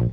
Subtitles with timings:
[0.00, 0.06] は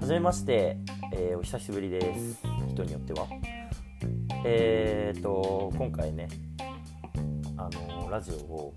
[0.00, 0.78] じめまして、
[1.12, 2.40] えーお久しぶりです。
[2.70, 3.26] 人によっては。
[4.46, 6.28] えー、と今回ね
[7.58, 8.74] あのラジオを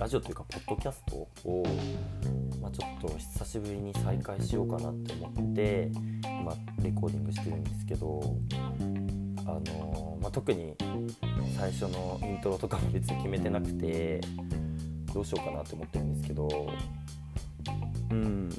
[0.00, 1.14] ラジオというかポッドキャスト
[1.48, 1.64] を、
[2.60, 5.92] まあ、ちょっと久しぶりに再開しようかなって思って
[6.24, 6.52] 今
[6.82, 8.20] レコーディングしてるんですけど
[9.46, 10.74] あの、まあ、特に
[11.56, 14.20] 最初のイントロとかも別に決めてなくて
[15.12, 16.68] どうしようかなって思ってるんですけど。
[18.10, 18.50] うん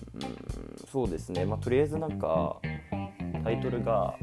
[0.92, 1.46] そうですね。
[1.46, 2.58] まあとりあえずなんか
[3.44, 4.16] タイトルが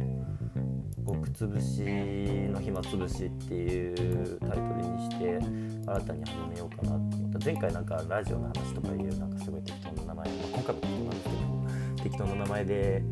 [1.06, 5.38] 「極つぶしの暇つぶし」っていうタイトルにして
[5.86, 7.38] 新たに始めようかなと思った。
[7.44, 13.02] 前回なんかラジオの話とかいうなんかすごい適当な名前、まあ、今回も適当なんですけど適当な名前で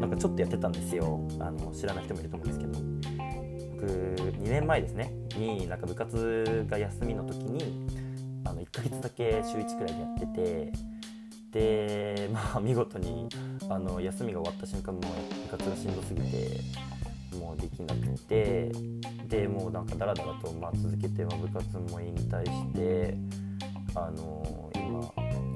[0.00, 1.20] なんかちょっとやってたんですよ。
[1.38, 2.96] あの知らない人もいると思うんですけど。
[3.76, 5.12] 僕2年前ですね。
[5.36, 7.85] になんか部活が休みの時に
[8.76, 10.72] ヶ月だけ週1くらいでやってて
[11.50, 13.26] でまあ 見事に
[13.70, 15.02] あの休みが終わった瞬間もう
[15.50, 16.60] 部活がしんどすぎて
[17.38, 18.70] もうできなくて
[19.28, 23.16] でもうなんかダラダラとまあ続けて、ま、部活も引退して
[23.94, 25.00] あの今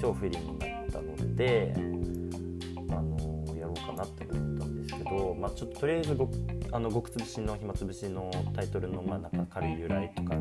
[0.00, 6.26] 超フリーになったのであのやろうかなって思ったんですけど、まあ、ちょっととりあえずご
[6.72, 10.34] あの極つぶしの暇つぶしのタイトルのまあなんか軽い由来とか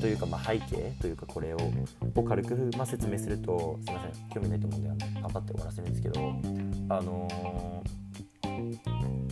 [0.00, 1.58] というかまあ背景というかこれを
[2.14, 6.20] を軽くまあ説明するとすいません興味ないと思うんであの頑張って終わらせるんですけど
[6.90, 8.08] あのー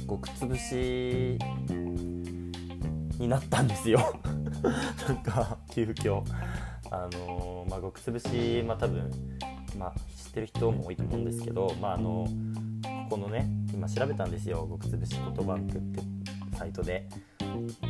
[0.09, 1.37] 極つぶし
[3.19, 3.99] になったんですよ。
[5.09, 6.23] なんか急遽。
[6.91, 9.11] あのーまあ極つぶしまあ多分
[9.77, 12.27] まあ知ってる人も多いと思うんですけどまああの
[12.83, 14.67] ここのね今調べたんですよ。
[14.69, 16.01] 極つぶし言葉バンクって
[16.57, 17.09] サイトで。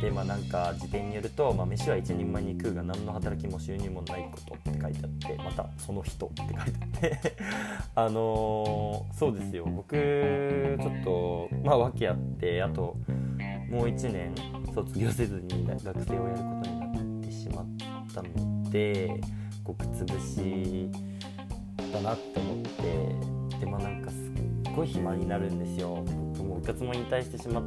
[0.01, 7.37] でまあなんか辞典によると、まあ、飯は一人前に食うが何の働きも収入もないことって書いてあってまたその人って書いてあって。
[7.95, 9.65] あのーそうですよ。
[9.65, 12.97] 僕ちょっとまあ訳あってあと
[13.69, 14.33] もう1年
[14.73, 17.65] 卒業せずに学生をやることになってしまっ
[18.13, 19.19] たので
[19.65, 20.89] 極つぶし
[21.91, 23.37] だなって思って。
[23.59, 24.11] でまあなんか
[24.77, 26.03] ごい暇になるんですよ。
[26.05, 27.61] 僕も部活も引退してしま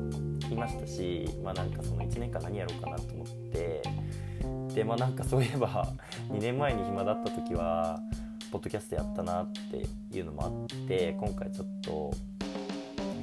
[0.49, 3.83] いましたしまあなんかその1年間何やろうかなと思って。
[4.75, 5.93] でまあなんかそういえば
[6.31, 8.01] 2年前に暇だった時は
[8.53, 12.13] ポッドキャストやったなっていうのもあって今回ちょっと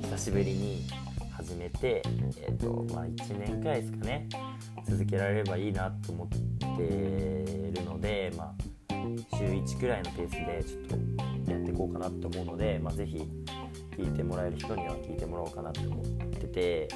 [0.02, 0.84] 久しぶりに
[1.32, 2.02] 始めて
[2.46, 4.28] えっ、とまあ1年くらいですかね
[4.86, 8.78] 続けられればいいなと思ってるのでまあ
[9.38, 11.00] 週1くらいのペースでちょっ
[11.46, 13.26] とやっていこうかなと思うので、まあ、ぜひ
[13.98, 16.06] 聞いてもらえる人には聞いてもらおうかなと思っ
[16.40, 16.88] てて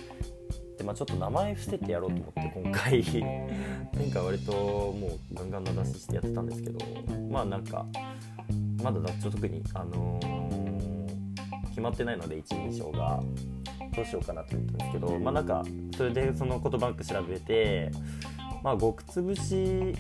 [0.78, 3.04] で、まあ、ちょっと名前伏せてやろうと思って今回。
[3.94, 6.80] 前回割ともうガンガン名出ししてやってたんですけど
[7.30, 7.86] まあなんか
[8.82, 10.52] まだだちょっと特に、あのー
[11.72, 13.22] 決まってないので一人称が。
[13.96, 15.64] どうしようかなと思ったんですけどまあなんか
[15.98, 17.92] それでその言葉バンク調べて
[18.64, 19.94] まあ極つぶし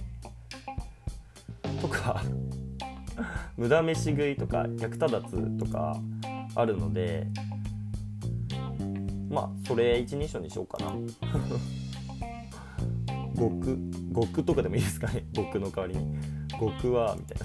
[1.82, 2.24] とか
[3.58, 5.98] 無駄飯食いとか役立たつとか
[6.56, 7.28] あるので
[9.30, 10.94] まあそれ一人称にしようかな。
[13.38, 13.80] 極
[14.14, 15.26] 極とかでもいいですかね。
[15.34, 16.16] 極の代わりに。
[16.60, 17.38] 極はみたい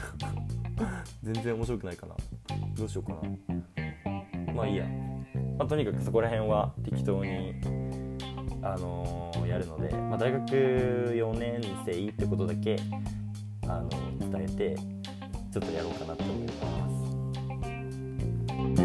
[0.82, 1.04] な。
[1.22, 2.14] 全然面白くないかな。
[2.76, 4.52] どうしようかな。
[4.52, 4.84] まあいいや、
[5.58, 7.54] まあ、とにかくそこら辺は適当に
[8.62, 12.76] あのーやるので、まあ、大学4年生ってことだけ
[13.66, 13.88] あの
[14.30, 14.76] 伝えて
[15.50, 16.85] ちょっとやろうかなと思います。
[18.76, 18.82] で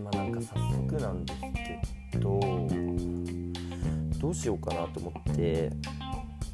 [0.00, 1.40] まあなんか早速なんです
[2.12, 2.40] けど
[4.20, 5.70] どうしようかなと思って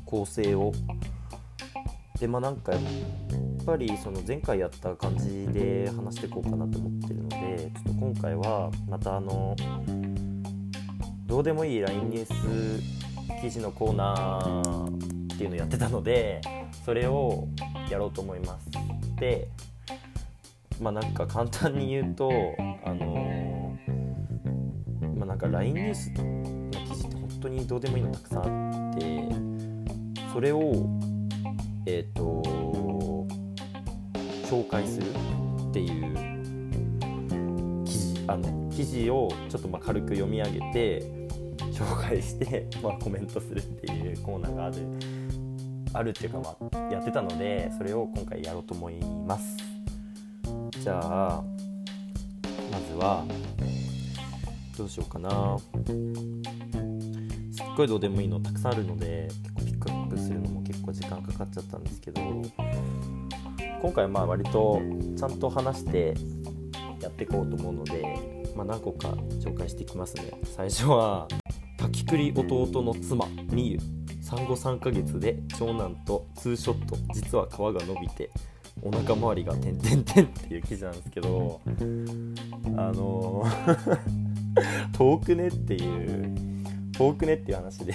[0.04, 0.72] 構成を。
[2.20, 2.82] でまあなんかやっ
[3.66, 9.56] ぱりその前回やった感じで話していこうかなと思ってるのでちょっと今回はまたあの
[11.32, 12.80] どうでもいい LINE ニュー
[13.38, 16.42] ス記事のコーナーっていうのをやってたので
[16.84, 17.48] それを
[17.88, 18.68] やろうと思います。
[19.18, 19.48] で
[20.78, 22.30] まあなんか簡単に言うと
[22.84, 23.78] あの
[25.16, 29.28] まあなんか LINE ニュースの記事って本当にどうでもいいのたくさんあって
[30.34, 30.86] それを
[31.86, 32.42] えっ、と
[34.50, 35.06] 紹介する
[35.70, 36.14] っていう
[37.86, 41.21] 記事あの記事をちょっとまあ軽く読み上げて
[41.82, 44.76] 紹介して、まあ、コメントするっていうコーナーがある
[45.94, 48.94] あるっていうかまあやってたのでそれを今回やろうと思い
[49.26, 49.56] ます。
[50.80, 51.42] じゃあ
[52.70, 53.24] まずは
[54.76, 55.58] どうしようかな。
[57.52, 62.20] すっごいどうでもいいのたくさんあるので結構ピックアップするのも結構時間かかっちゃったんですけど
[63.82, 64.80] 今回まあ割と
[65.16, 66.14] ちゃんと話して
[67.00, 68.02] やっていこうと思うので、
[68.56, 69.08] まあ、何個か
[69.40, 70.30] 紹介していきますね。
[70.44, 71.26] 最初は
[72.12, 73.78] 滝栗弟の妻みゆ
[74.20, 78.30] 産後3ヶ月で長男とツーショット実は皮が伸びて
[78.82, 81.62] お腹周りが点々点っていう記事なんですけど
[82.76, 83.42] あの
[84.92, 86.34] 遠くねっていう
[86.92, 87.94] 遠くねっていう話で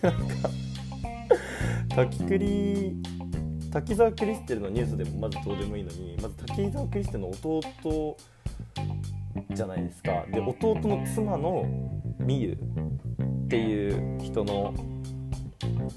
[0.00, 0.50] なんか
[1.88, 2.96] 滝栗
[3.72, 8.16] 滝沢クリステルのニュースでもまずどうでもいいのにまず滝沢クリステルの弟
[9.50, 10.24] じゃないですか。
[10.30, 11.64] で弟の妻の
[12.18, 12.58] みゆ
[13.46, 14.74] っていう人の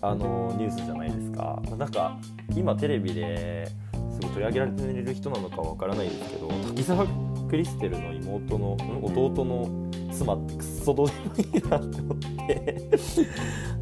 [0.01, 1.61] あのニュースじゃないですか。
[1.77, 2.17] なんか
[2.55, 7.07] 今テレビですごい取り上げられてる人なのかわからないですけど滝沢
[7.49, 12.89] クリステルの妹の弟の妻ってくっそどうでもいいなって思って。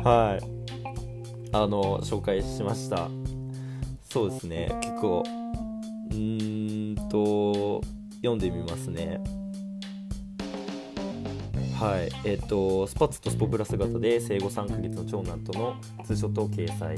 [0.04, 0.44] はい。
[1.54, 3.10] あの紹介しました。
[4.04, 4.70] そうですね。
[4.82, 7.82] 結構うーんと
[8.18, 9.20] 読んでみますね。
[11.88, 12.10] はい。
[12.26, 16.98] えっ、ー、とスパッツとスポブラ姿で生後3ヶ月の長男とのツーショットを掲載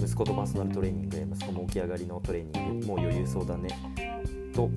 [0.00, 2.86] 息子とパーソナルトレーニングで息子も起き上がりのトレーニング。
[2.86, 3.68] もう余裕そうだね。
[4.54, 4.70] と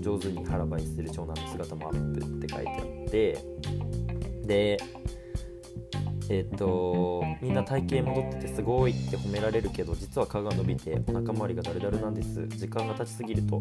[0.00, 3.38] 上手に腹ばいする長男の姿もアップって書いてあって。
[4.46, 4.78] で
[6.30, 12.46] えっ、ー、とみんな体型戻っててすごいって褒められるけど実は皮が伸びてお腹周りがだるだるなんです。
[12.46, 13.60] 時間が経ちすぎると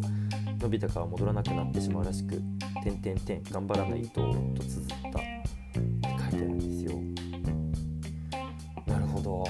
[0.60, 2.40] 伸びた皮戻らなくなってしまうらしく
[2.84, 4.22] 「点点点頑張らないと」
[4.56, 5.20] と綴ったって
[6.04, 7.00] 書いてあるんですよ。
[8.86, 9.46] なるほど。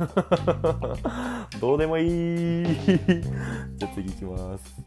[1.60, 2.06] どうでもいい。
[2.06, 4.82] じゃあ次いきます。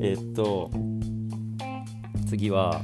[0.00, 0.70] えー、っと
[2.26, 2.80] 次は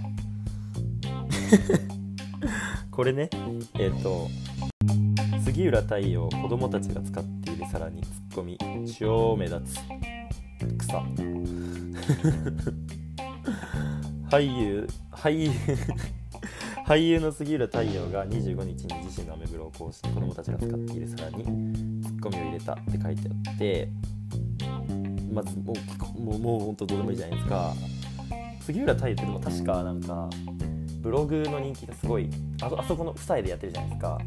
[2.91, 3.31] これね。
[3.79, 4.29] えー、っと
[5.43, 8.58] 杉浦太陽子供たちが使っている皿にツッコミ
[8.99, 9.81] 超目立つ
[10.79, 11.03] 草
[14.32, 15.50] 俳優俳優
[16.88, 21.44] 俳優の杉浦太陽が25日に自身のアメブロを公式子供たちが使っている皿に
[22.02, 23.88] ツッコミを入れたって書いてあって
[25.31, 25.75] まずも
[26.17, 27.75] うもうもう本当どうでもいいじゃないですか。
[28.62, 30.31] 杉浦太陽ってでも確かなんか
[31.02, 32.31] ブログの人気がすごい
[32.62, 34.19] ああそこの夫妻でやってるじゃないですか。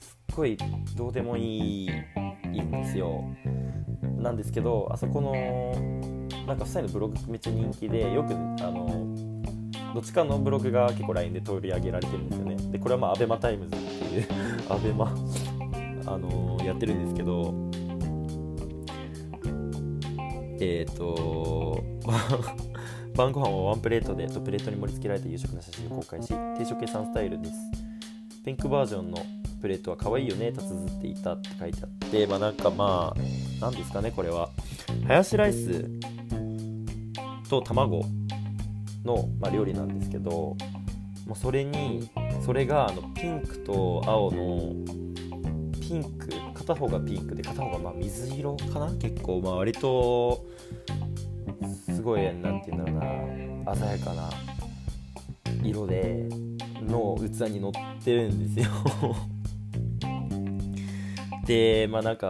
[0.00, 0.56] すっごい
[0.96, 3.22] どうでもいいいいんですよ。
[4.16, 5.34] なんですけどあそこの
[6.48, 9.06] なんか夫妻のブログめっちゃ人気でよくあの
[9.94, 12.56] どっちかのブログが結構 LINE で取り上げられてるんですよね。
[12.72, 14.26] でこれはまあ ABEMA タイムズっていう
[14.68, 17.54] ABEMA あのやってるんですけど
[20.58, 21.84] えっ、ー、と
[23.14, 27.52] 晩ご飯はワンプレートでとプレートに盛り付けられた夕食の写真を公開し定食屋さんスタイルです。
[28.44, 29.18] ピンクバージョンの
[29.60, 33.20] プレートは可愛いよねと綴っていたって書いてあってまあなんかまあ
[33.60, 34.48] 何ですかねこれは。
[35.06, 35.90] ハヤシライス
[37.48, 38.04] と卵
[39.04, 40.56] の、まあ、料理なんですけども
[41.34, 42.08] うそれに
[42.44, 44.74] それがあのピンクと青の
[45.80, 48.92] ピンク片方がピンクで片方がまあ水色かな？
[48.94, 50.44] 結構まあ割と
[51.86, 53.00] すごい何て言うんだろう
[53.64, 54.30] な鮮やかな
[55.62, 56.28] 色で
[56.82, 58.72] の器に乗ってるんですよ。
[61.46, 62.28] でまあなんか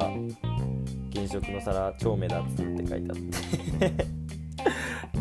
[1.13, 3.17] 原色の皿超目立つって書いてあっ
[3.97, 4.18] て。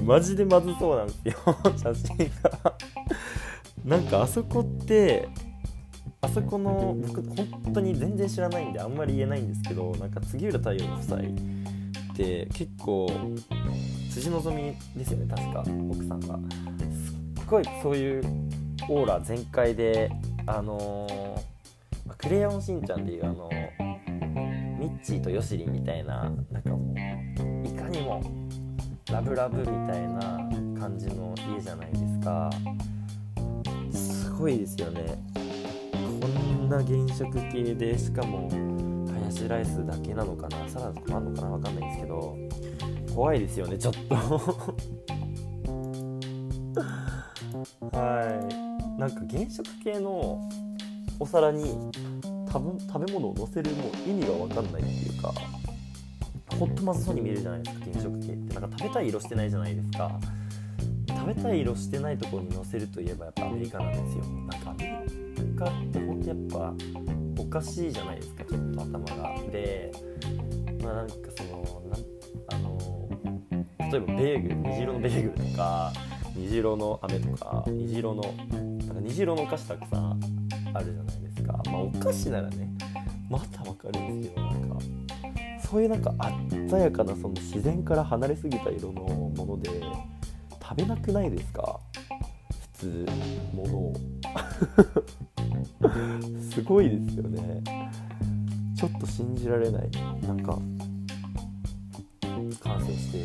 [0.08, 1.36] マジでまずそうなんですよ
[1.76, 2.74] 写真が。
[3.84, 5.28] なんかあそこって
[6.22, 11.22] あそこの僕本当に全然知らないんであんまり言えないんですけどなんか杉浦太陽の夫妻っ
[12.16, 13.10] て結構
[14.10, 14.50] 辻希
[14.96, 16.40] 美ですよね確か奥さんが。
[17.36, 18.24] すっごいそういう
[18.90, 20.10] オーラ全開で
[20.46, 23.50] あのー、クレヨンしんちゃんっていうあの、
[24.80, 28.47] ミッチーとヨシリンみたいななんかもういかにも
[29.12, 30.22] ラブラブみたいな
[30.80, 32.50] 感じの家じゃないですか。
[33.92, 35.24] すごいですよね。
[36.22, 40.68] こんな原色系でしかもハヤシライスだけなのかな。
[40.68, 41.58] サラダとかもあんのかな。
[41.58, 42.36] 分かんないんですけど。
[43.16, 44.16] 怖いですよねちょっと。
[47.98, 48.40] は
[48.98, 49.00] い。
[49.00, 50.48] なんか原色系の
[51.20, 51.64] お皿に
[52.52, 55.34] 食べ物をのせるもう意味が分かんないっていうか。
[56.60, 58.60] ほんとまずそうに見えるじゃないですか原色系って。
[58.60, 60.20] なんか食べたい色してないじゃないですか。
[61.08, 64.24] 食べたい色してないところにのせるといえばやっぱアメリカなんですよ。
[64.24, 65.04] なんかアメ
[65.36, 66.74] リカってほんとやっぱ
[67.38, 69.36] おかしいじゃないですかちょっと頭が。
[69.52, 69.92] で
[70.82, 71.98] まあなんかそのな
[72.54, 73.10] あの
[73.92, 75.94] 例えばベーグル虹色のベーグルとか
[76.36, 80.20] 虹色の飴とか虹色のなんか虹色のお菓子たくさん
[80.74, 81.62] あるじゃないですか。
[81.66, 82.70] まあお菓子ならね
[83.30, 84.78] またわかるんですけどなんか。
[85.70, 86.14] そういうなんか
[86.70, 89.70] 鮮やかなその自然から離れすぎた色のもので
[90.62, 91.80] 食べなくないですか？
[92.74, 93.06] 普通
[93.54, 93.94] ものを。
[96.50, 97.62] すごいですよね。
[98.76, 99.90] ちょっと信じられない。
[100.22, 100.58] なんか
[102.62, 103.18] 感性して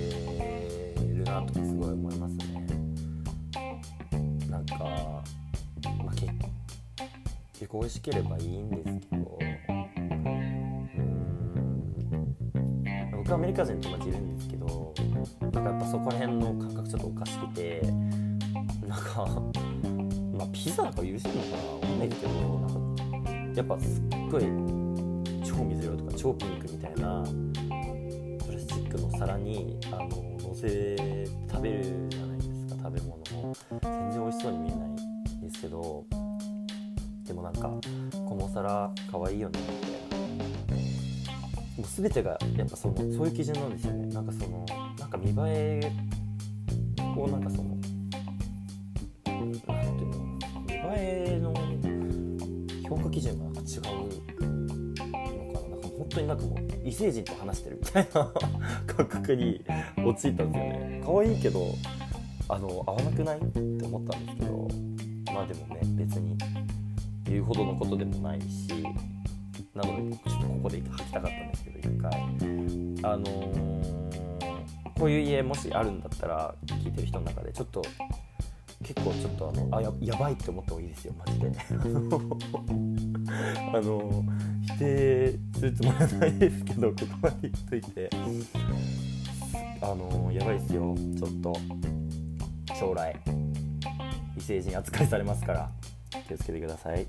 [1.14, 2.66] るなとかすごい思いますね。
[4.50, 5.22] なんか、ま
[6.08, 6.32] あ、結
[7.54, 9.38] 結構美味しければいいんですけど
[13.34, 14.94] アメリカ人と友達いるんですけど
[15.40, 17.80] なんかやっぱそこら辺の感覚ちょっとおかしくて
[18.86, 19.26] なんか
[20.36, 24.42] まあピザなんか許してるのかなわかんないですけどなんかやっぱすっごい
[25.44, 27.24] 超水色とか超ピンクみたいな
[28.44, 30.08] プラスチックの皿にあの
[30.38, 30.96] 乗せ
[31.50, 33.14] 食べるじゃないですか食べ物
[33.50, 36.04] を全然美味しそうに見えないんですけど
[37.26, 37.68] でもなんか
[38.26, 40.01] このお皿かわいいよねみたいな
[41.82, 44.06] もう全てがやっぱそのそういう基準なんですよね。
[44.14, 44.64] なんかその
[45.00, 45.34] なんか見栄
[45.82, 45.92] え
[47.16, 50.78] をなんかそのなんていうの見栄
[51.26, 51.52] えの
[52.88, 54.48] 評価基準がなんか違うのかな。
[54.48, 58.32] なんか本当になんかもう異星人と話してるみたいな
[58.86, 59.64] 感覚に
[59.96, 61.02] 陥ったんですよね。
[61.04, 61.66] 可愛いけど
[62.48, 64.68] あの合わなくないって思ったんですけど。
[65.34, 66.36] まあでもね別に
[67.24, 68.68] 言うほどのことでもないし。
[69.74, 72.12] なのでちょっとここで吐きたかったんですけど一回。
[73.04, 77.82] あのー、こういう家もしあるんだったら聞いてる人の中でちょっと
[78.84, 81.52] 結構ちょっとあのあややばいって思った方がいいですよマジで。
[83.74, 84.24] あの
[84.66, 88.10] 否定するつもりはないですけど言っといて。
[89.80, 90.94] あのやばいですよ。
[91.18, 91.52] ちょっと
[92.78, 93.14] 将来
[94.36, 95.70] 異星人扱いされますから
[96.26, 97.06] 気をつけてください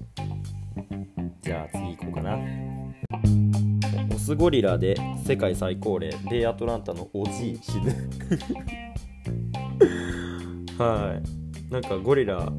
[1.41, 2.37] じゃあ次行こうかな。
[4.13, 6.11] オスゴリラで世界最高齢。
[6.31, 7.59] レイアトランタのおじい。
[7.61, 7.91] 死ぬ。
[10.77, 11.19] は
[11.69, 11.71] い。
[11.71, 12.51] なんかゴリラ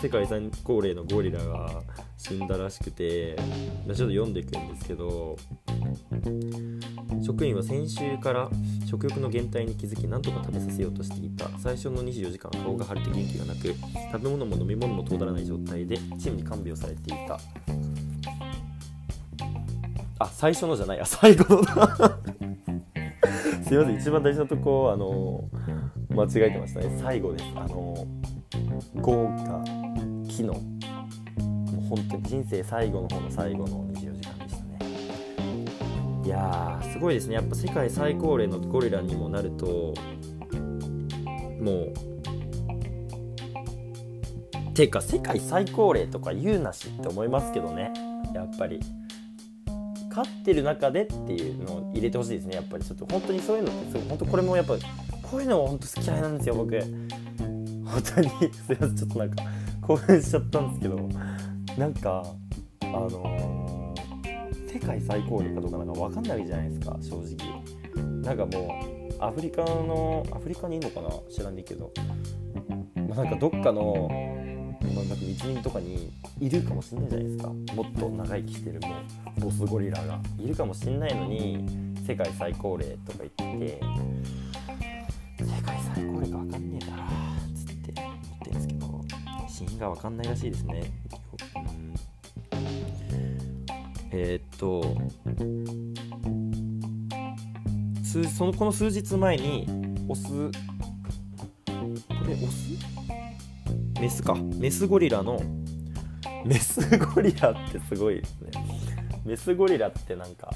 [0.00, 1.82] 世界最高齢のゴリラが
[2.16, 3.36] 死んだらしくて。
[3.36, 5.36] ちょっと読んでいくんですけど。
[7.24, 8.50] 職員は先週から
[8.86, 11.48] 食欲の減退に気づき何とか食べさせようとしていた。
[11.58, 13.68] 最初の24時間顔が腫れて元気がなく
[14.12, 17.38] 食べ物も飲み物も通らない状態でチームに看病されていた。
[20.18, 21.00] あ最初のじゃない。
[21.00, 22.18] あ最後のだ。
[23.64, 23.96] すいません。
[23.98, 25.48] 一番大事なとこあの
[26.10, 26.98] 間違えてましたね。
[27.00, 27.44] 最後です。
[27.56, 28.06] あの
[28.96, 29.64] 豪華
[30.28, 30.54] 機能。
[30.54, 30.60] も
[31.78, 33.91] う本当に人生最後の方の最後のね
[36.24, 37.34] いやーすごいですね。
[37.34, 39.94] やっぱ世界最高齢のゴリラにもなると
[41.60, 41.94] もう
[44.74, 47.92] ていうか世界最高齢とか言うなしって思いますけどね。
[48.34, 48.80] やっぱり。
[50.14, 52.84] 勝ってる中でっていうのを入れてほしいですねやっぱり。
[52.84, 54.74] ちょっと本当にそういうのってすごい本当これもやっぱ
[55.22, 56.78] こういうのも本当好き嫌いなんですよ僕。
[56.78, 59.42] 本当にすいませんちょっとなんか
[59.80, 61.08] 興奮しちゃったんですけど。
[61.78, 62.22] なんか
[62.82, 63.81] あのー、
[64.86, 68.22] 界最高齢かどうかなんか分かんないじゃないですか正直。
[68.22, 68.84] なんかも
[69.20, 71.92] うアフリカのアフリカにいるのかな知らんねえけど、
[73.08, 74.08] まあ、なんかどっかの
[74.94, 76.10] まあ、なんか密林とかに
[76.40, 77.48] いるかもしれないじゃないですか。
[77.48, 78.88] もっと長生きしてるも
[79.38, 81.64] うボスゴリラがいるかもしれないのに
[82.06, 83.80] 世界最高齢とか言って
[85.44, 87.02] 世界最高齢か分かんねえだろ
[87.54, 89.04] つって思ってるんですけど
[89.48, 90.82] 死因が分かんないらしいですね、
[94.14, 94.96] えー、っと
[98.04, 99.66] 数そのこの数日前に
[100.06, 100.52] オスこ
[102.26, 102.78] れオス？
[104.00, 104.34] メスか。
[104.34, 105.40] メスゴリラの
[106.44, 108.50] メスゴリラってすごいですね。
[109.24, 110.52] メスゴリラってなんか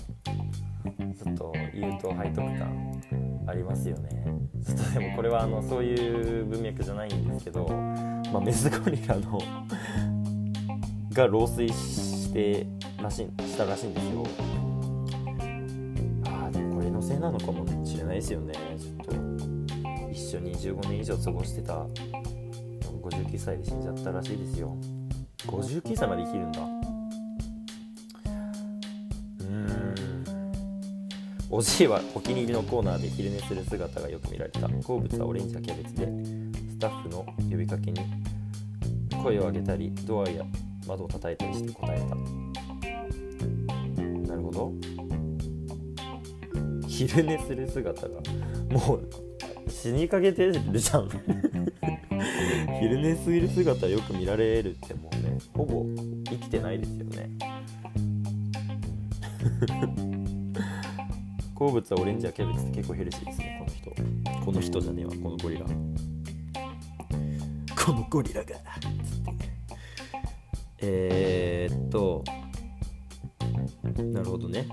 [1.17, 3.01] ちょっと言うと背徳感
[3.47, 4.25] ありますよね。
[4.67, 9.41] ちょっとでもこれはあのそういう文脈じゃないんですけど、まあ、メスゴリラの
[11.13, 12.67] が老衰して
[13.07, 14.27] らししたらしいんですよ。
[16.25, 18.55] ああでもこれのせいなのかもしれないですよね。
[18.81, 24.77] ちょっと一緒に15年以上過ごしてた59歳で死んじゃったらしいですよ。
[25.47, 26.61] 59歳まで生きるんだ。
[29.41, 29.95] うん。
[31.49, 34.69] おじいはお気に入りのコーナーで昼寝する姿がよく見られた。
[34.83, 36.07] 好物はオレンジやキャベツで
[36.71, 38.01] スタッフの呼びかけに
[39.23, 40.45] 声を上げたりドアや
[40.89, 42.17] 窓を叩いたりして答えた。
[46.97, 48.15] 昼寝する姿が
[48.71, 51.11] もう死にかけてるじゃん。
[52.81, 55.85] 昼寝する姿よく見られるってもうねほぼ
[56.25, 57.29] 生きてないですよね。
[61.55, 63.91] 好物はオレンジやキャベツって結構ヘルシーですねこの人。
[64.47, 65.67] この人じゃねえわこのゴリラ。
[67.85, 68.57] このゴリラが。
[70.79, 72.25] えー、っと
[74.13, 74.67] なるほどね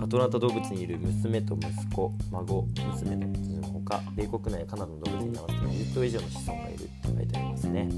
[0.00, 7.88] アトランタ動物にいる娘と息子孫娘のほか米国内やカナダの動物に合わせて20頭以上の子孫がいるって書いてありますね。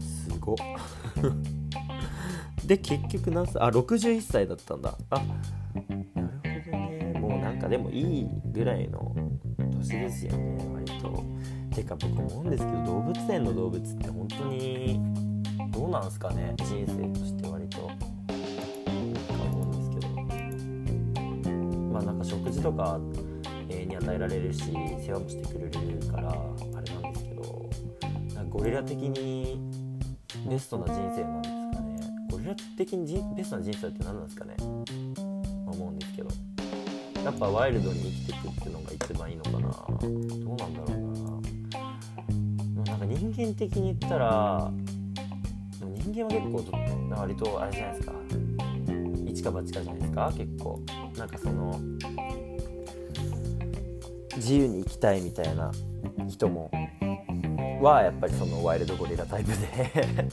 [0.00, 0.56] すご
[2.66, 4.96] で結局何歳あ61歳だったんだ。
[5.10, 7.18] あなるほどね。
[7.20, 9.14] もうなんかでもいいぐらいの
[9.78, 11.24] 年ですよね割と。
[11.74, 15.00] てか僕思うんですけど動物園の動物って本当に
[15.72, 17.61] どうなんすかね人生として割
[22.62, 23.00] とか
[23.68, 25.70] 永遠に与えられるし世話もしてくれる
[26.10, 26.34] からあ
[26.80, 27.70] れなんですけど
[28.34, 29.60] なんかゴリラ的に
[30.48, 32.00] ベストな人生なんですかね。
[32.30, 34.54] ゴリラ的にベストな人生って何なんですかね。
[35.66, 36.30] 思うんですけど。
[37.24, 39.58] やっぱワイルドに生きていくっていうのが一番いいのかな。
[39.58, 40.10] どう
[40.56, 40.96] なんだろう
[42.84, 42.92] な。
[42.92, 44.72] なんか人間的に言ったら
[45.80, 46.64] 人間は結構
[47.20, 48.12] 割とあれじゃないですか。
[49.26, 50.32] 一か八かじゃないですか。
[50.36, 50.80] 結構。
[51.16, 51.78] なんかその
[54.42, 55.70] 自由に生きたいみたいな
[56.28, 56.68] 人も
[57.80, 60.28] はやっぱりそのワイルドゴリラタイプで。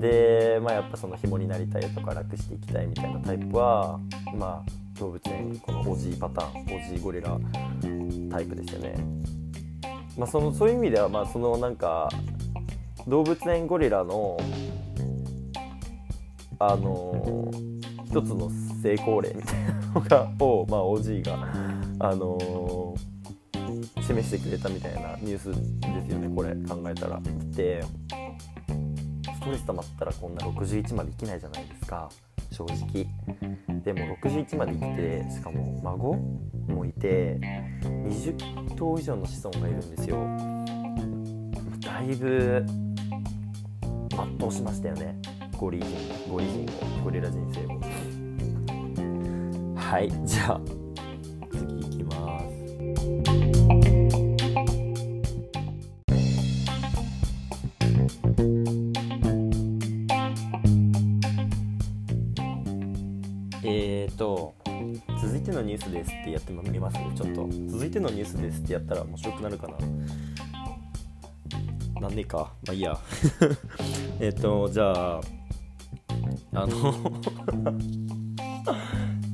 [0.00, 4.00] でまあやっぱその紐になりたいとか楽していきたいみたいなタイプは
[4.34, 7.38] まあ動物園このオジーパターンオジーゴリラ
[8.30, 8.94] タイプですよね。
[10.16, 12.08] まあそのそういう意味ではまあそのなんか
[13.06, 14.38] 動物園ゴリラの
[16.58, 17.50] あの
[18.06, 18.50] 一つの
[18.82, 21.36] 成功例みたいなのがを、まあ、OG が、
[22.00, 22.94] あの
[24.00, 25.56] 示してくれたみたいなニュースで
[26.06, 27.20] すよねこれ考えたら。
[27.54, 27.84] で
[29.34, 32.10] ストレス溜まったらこんな61まで生きないじゃないですか。
[32.50, 33.06] 正直。
[33.82, 36.14] でも61まで生きてしかも孫
[36.74, 37.38] もいて
[37.82, 40.16] 20頭以上の子孫がいるんですよ。
[41.80, 42.64] だいぶ
[44.38, 45.16] 全うしましたよね。
[45.56, 45.86] ゴリ人
[46.30, 46.64] ゴリ人
[47.00, 47.80] をゴリラ人生を
[49.76, 50.79] はいじゃあ
[64.20, 64.54] と
[65.22, 66.98] 続いてのニュースですってやってみます？
[67.16, 67.48] ちょっと。
[67.68, 69.66] 続いてのニュースですってやったら面白くなるか
[71.94, 72.02] な？
[72.02, 72.52] なんでか？
[72.66, 72.98] まあいいや。
[74.20, 75.20] えっとじゃあ
[76.52, 76.74] あの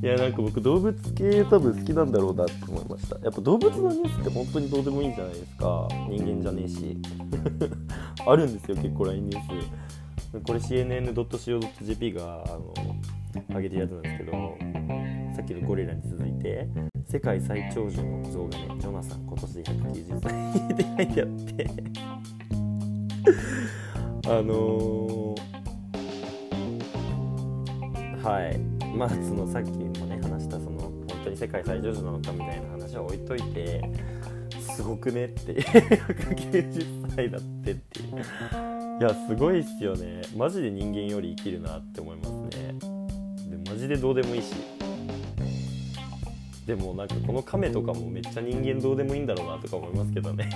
[0.01, 3.17] いやなんか僕動物系多分好きなんだろうなって思いました。
[3.19, 5.87] やっぱ動物のニュースって本当にどうでもいいんじゃないですか？
[6.09, 6.97] 人間じゃねえし。
[8.25, 9.47] あるんですよ結構 LINE ニュース。
[10.43, 12.73] これ CNN.co.jp があの
[13.55, 14.31] 上げてるやつなんですけど
[15.47, 16.67] きのゴリラに続いて
[17.09, 20.33] 世界最長寿の象がねジョナサン今年で190歳
[20.75, 21.67] で書いてあって
[24.27, 25.37] あのー、
[28.21, 28.59] はい。
[28.97, 33.87] まあそのさっきもね話したその本当に世界最上手なのかみたいな話は置いといて
[34.75, 38.07] すごくねって190歳だってっていう。
[38.99, 40.23] いやすごいっすよね。
[40.35, 42.73] マジで人間より生きるなって思いますね。
[43.49, 44.55] でマジでどうでもいいし。
[46.67, 50.49] でもなんかこの亀とかもめっちゃ人間どうでもいいんだろうなとか思いますけどね。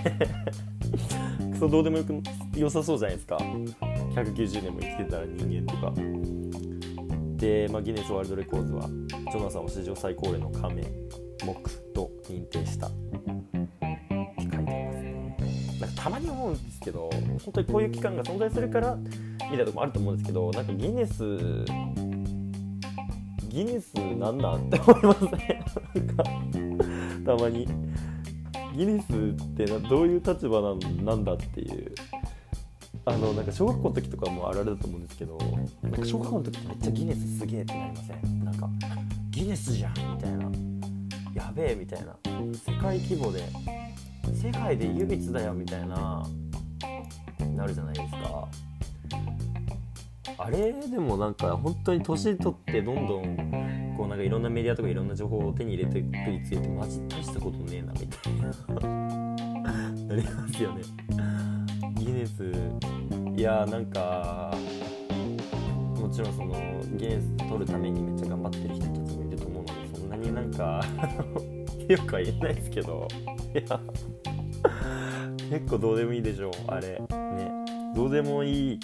[1.54, 2.22] クソどうでもよく
[2.54, 3.38] 良さそうじゃないですか。
[3.38, 5.94] 190年も生きてたら人間とか。
[7.38, 11.56] で、まあ、ギネスワールドレコーズはジョナサンを史上最高齢の亀目
[11.94, 12.88] と認定した。
[12.88, 12.98] って
[14.38, 15.38] 書いてありますね。
[15.80, 17.10] なんかたまに思うんですけど
[17.46, 21.24] 本当にこういう期間が存在するからみたいなとこもあると思うんですけどなんかギネス
[23.52, 25.26] ギネスなんなんって思います。
[25.26, 26.24] ねなんか
[27.38, 27.68] たまに
[28.76, 31.94] ギネスってどういう立場なんなんだっていう。
[33.04, 35.36] あのなんか小学校の時とかもあるあるだと思うんですけど
[35.82, 38.46] なんか小学校の時めっちゃギネスすげえってなりません？
[38.46, 38.70] なんか
[39.32, 40.52] ギネスじゃんみたいな。
[41.34, 42.16] やべえみたいな。
[42.54, 43.42] 世界規模で
[44.34, 46.24] 世界で唯一だよみたいな
[47.56, 48.48] なるじゃないですか。
[50.38, 58.92] あれでもなんか本当に年取ってどんどんこうなんかいろんなメディアとかいろんな情報を手に入れていくについてマジ大したことねえなみたいな
[60.08, 60.84] なりますよね。
[61.96, 62.52] ギネス
[63.36, 64.54] いやなんか
[66.00, 66.54] もちろんその
[66.98, 70.84] ギネス取るためにめっちゃ頑張ってる人たちもいると思うのでそんなになんか
[71.88, 73.08] よくは言えないですけど。
[73.54, 73.80] いや
[75.50, 76.88] 結構どうでもいいでしょうあれ。
[76.92, 77.52] ね。
[77.94, 78.80] どうでもいい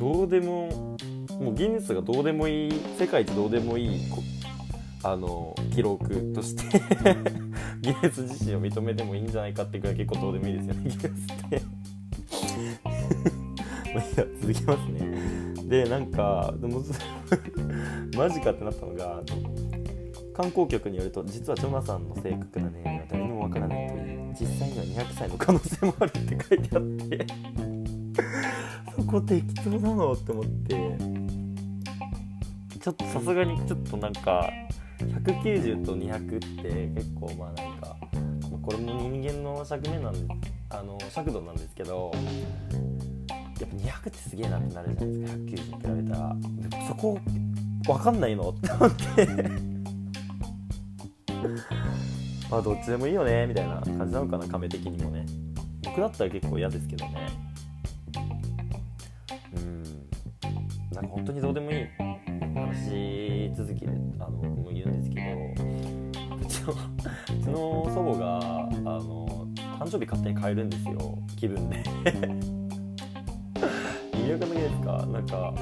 [0.00, 0.96] どうでも
[1.38, 4.00] もうギネスがどうでもいい世界一どうでもいい
[5.02, 6.80] あの記録として
[7.82, 11.08] ギネス自身を認めてもいいんじゃないかってくらい結構どうでもいいですよねギネスっ
[11.50, 11.62] て。
[13.94, 15.10] ま あいや続きますね。
[15.68, 16.82] でなんかでも
[18.16, 19.22] マジかってなったのが
[20.34, 24.00] 観光局によると実はジョナサンの正確な年齢は誰にもわからないといい
[24.40, 27.59] 実際には200歳の可能性もあるって書いてあって。
[29.00, 30.12] そこ適当なの？
[30.12, 30.98] って思って。
[32.80, 34.50] ちょっとさすがにちょっとなんか
[34.98, 37.94] 190と200って結構まあなんか
[38.62, 40.20] これも人間の尺目なんで
[40.70, 42.10] あの尺度なんですけど
[43.60, 46.34] やっぱ200ってすげえなってなるじゃないですか190に比べたら。
[46.88, 47.20] そこ
[47.86, 48.48] 分かんないの？
[48.50, 49.26] って思って。
[52.50, 55.26] まあどっちでもいいよねみたいな感じなのかな亀的にもね。
[55.84, 57.28] 僕だったら結構嫌ですけどね。
[61.00, 61.86] なんか本当にどうでもいい
[62.54, 65.22] 話続きであの僕も言うんですけど
[66.36, 66.76] うちのう
[67.42, 67.54] ちの
[67.86, 71.82] 祖母があの誕生日勝手に変えるんですよ気分で。
[74.12, 75.06] 意味わかんないですか？
[75.06, 75.54] なんか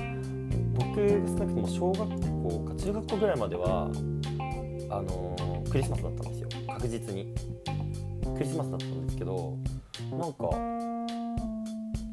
[0.75, 3.89] 僕少なくとも小学校か中学校ぐらいまでは
[4.91, 6.49] あのクリスマスだったんですよ。
[6.67, 7.33] 確実に。
[8.37, 9.57] クリスマスだったんですけど
[10.11, 10.51] なんか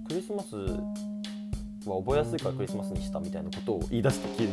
[0.08, 0.56] クリスマス
[1.90, 4.52] は覚えやすいからクリスマスにしたみたいなことを言い出して急に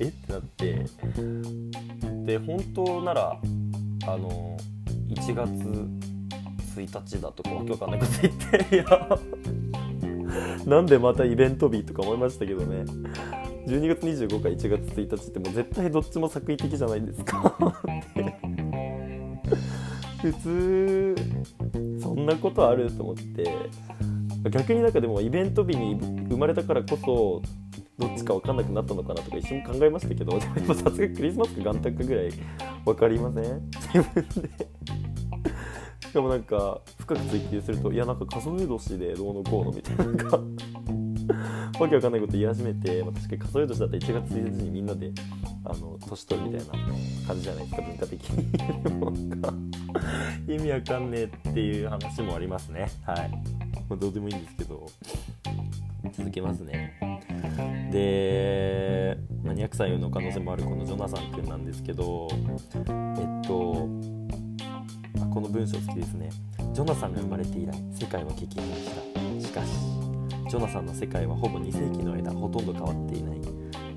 [0.00, 0.86] えってなって
[2.24, 3.40] で本当なら
[4.06, 4.56] あの
[5.08, 6.08] 1月
[6.76, 8.34] 1日だとかわけわかんないこと言っ
[8.68, 8.84] ていや
[10.66, 12.84] なんでまたイベント日とか思いましたけどね
[13.66, 17.56] 12月25か1月1日ってもう絶対どっちも作為的じゃないですか
[20.22, 21.14] 普通
[22.00, 23.70] そんなことあると思って
[24.50, 25.98] 逆になんかでもイベント日に
[26.28, 27.42] 生まれたからこそ
[27.98, 32.30] どっちか分かんなくなったのかなとか一瞬考えましたけどでもさすがクリスマスか元旦かぐらい
[32.84, 33.70] 分かりません？
[33.92, 34.68] 自分で。
[36.00, 40.04] しかもなんか深く追求するといやなんか数え年でどうのこうのみたいな。
[40.04, 40.40] なんか
[41.78, 45.12] わけわかんないこと言い始めて、まあ、確かに数え年だったら1月1日にみんなで
[45.64, 46.72] あの年取るみたいな
[47.26, 48.82] 感じじゃないですか文化的に。
[48.82, 49.54] でもなんか
[50.48, 52.90] 意味わかんねえっていう話もありますね。
[53.04, 53.30] はい、
[53.88, 54.86] まあ、どうでもいいんですけど。
[56.12, 56.98] 続けますね。
[57.92, 63.88] で、まあ、200歳の可能性もあるこのジョナサン君なんですけどえっと
[65.32, 66.30] この文章好きですね。
[66.72, 68.90] ジョナサンが生まれて以来世界は激変し
[69.40, 69.48] た。
[69.48, 69.68] しかし
[70.48, 73.38] ジョナサンの世界はほぼ2世紀の間ほとんど変わっていない。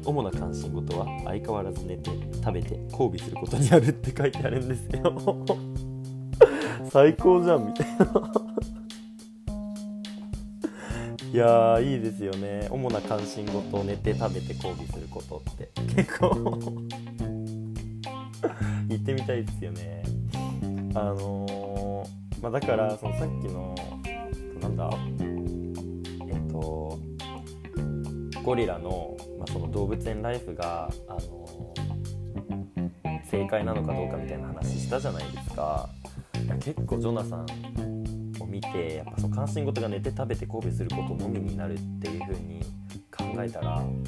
[0.04, 2.10] 主な関心事は相変わらず寝て
[2.44, 5.46] 食べて交尾することにあるって書いてあるんですよ。
[6.90, 8.06] 最高じゃんみたいな
[11.32, 12.67] いやーいいですよね。
[12.70, 15.70] 主な関心事を寝て食べて交尾することって。
[15.96, 16.62] 結構。
[18.89, 20.04] 言ってみたいですよね。
[20.94, 23.74] あのー、まあ、だからそのさっきの
[24.60, 24.89] なんだ？
[26.28, 27.00] えっと
[28.44, 35.88] ゴリラの,、まあその動物園ライフが、あのー、正解なのかどうかみたいな話したじゃないですか。
[36.60, 37.46] 結構ジョナサンを
[38.52, 42.62] 見てやっぱその関心事が寝て食べて交尾することのみになるっていう風に
[43.10, 44.04] 考えたら本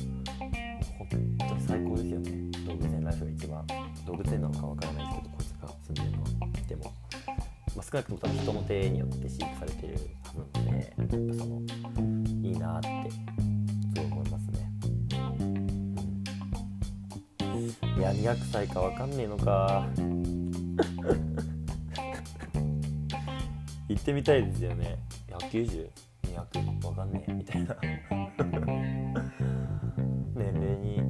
[1.10, 2.52] 当に最高ですよね。
[2.68, 3.66] 動物園ライフが一番。
[4.06, 6.30] 動物園なのかわからないですけどこいつが住んでるのは
[6.68, 11.62] でも、まあ、少なくとも多分人の手によって飼育されてるはずなのでやっぱその
[12.42, 13.20] いいなってす
[13.96, 14.70] ごい思いますね、
[17.98, 19.88] いや200歳かわかんねえのか。
[23.90, 24.98] 行ってみたいですよね。
[25.30, 25.90] 190
[26.24, 27.34] 200わかんねえ。
[27.34, 27.76] みたいな。
[30.36, 31.02] 年齢に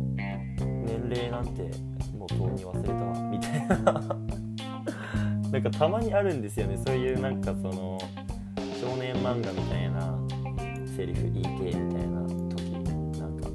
[0.85, 1.69] 年齢なんて
[2.17, 3.13] もうとうに忘れたわ。
[3.29, 3.75] みたいな。
[5.51, 6.75] なんかたまにあるんですよね。
[6.77, 7.99] そういうなんかその
[8.81, 10.17] 少年漫画みたいな
[10.97, 12.71] セリフ言いてみたいな時
[13.19, 13.49] なんか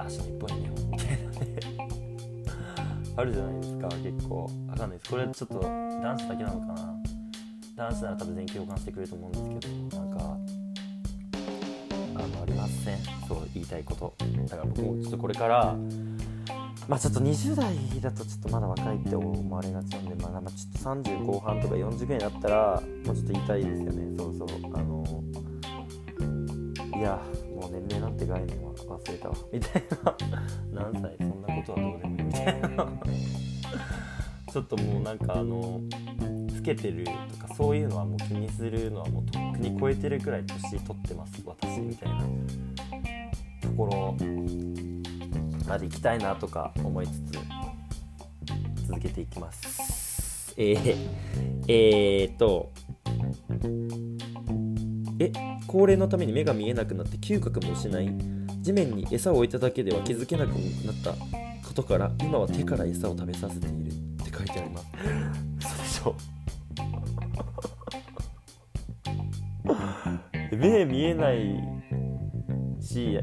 [0.02, 1.46] 「あし日本日本」みたいなね。
[3.16, 3.88] あるじゃないですか。
[3.88, 5.10] 結構わかんないです。
[5.10, 6.99] これちょっと男子だけなのかな
[7.80, 10.36] 男子なら多分全員共感してくれると思うんですけどなんか
[12.14, 12.98] あのありません。
[13.26, 14.14] そう言いたいこと。
[14.18, 15.74] だから僕もちょっとこれから
[16.86, 24.18] まあちょっと20代だとちょっとまだ若いって思われがちなんで、まあ、まあちょっと30後半とか40ぐらいになったらもうちょっと言いたいですよね。
[24.18, 24.48] そうそう。
[24.74, 25.24] あの
[26.98, 27.18] いや
[27.54, 29.34] もう年齢なんて概念は忘れたわ。
[29.50, 30.82] みたいな。
[30.92, 32.24] 何歳そんなことはどうでもいい。
[32.24, 32.86] みたいな
[34.52, 35.80] ちょっともうなんかあの
[36.60, 42.24] 老けてるとかそういうのはもう気にするのはもうとっくに超えてるくらい年取ってます私みたいな。
[43.60, 44.16] ところ
[45.68, 50.54] まで行きたいなとか思いつつ続けていきます。
[50.56, 50.96] えー、
[51.68, 52.72] えー、と
[55.18, 55.32] え
[55.66, 58.12] 高齢のために目が見えなくなって嗅覚も失い
[58.60, 61.12] 地面に餌を置いただけでは気づけなくなった
[61.66, 63.92] ことから今は手から餌を食べさせているっ
[64.24, 64.86] て書いてあります。
[65.58, 66.39] 嘘でしょ。
[70.60, 71.58] 目見えない
[72.82, 73.18] し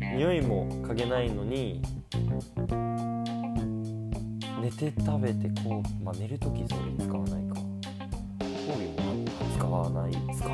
[0.00, 1.80] 匂いも嗅げないのに
[4.60, 7.54] 寝て食べてこう、まあ、寝る時それ使わないか。
[7.54, 9.24] コービも
[9.56, 10.12] 使わない。
[10.36, 10.50] 使う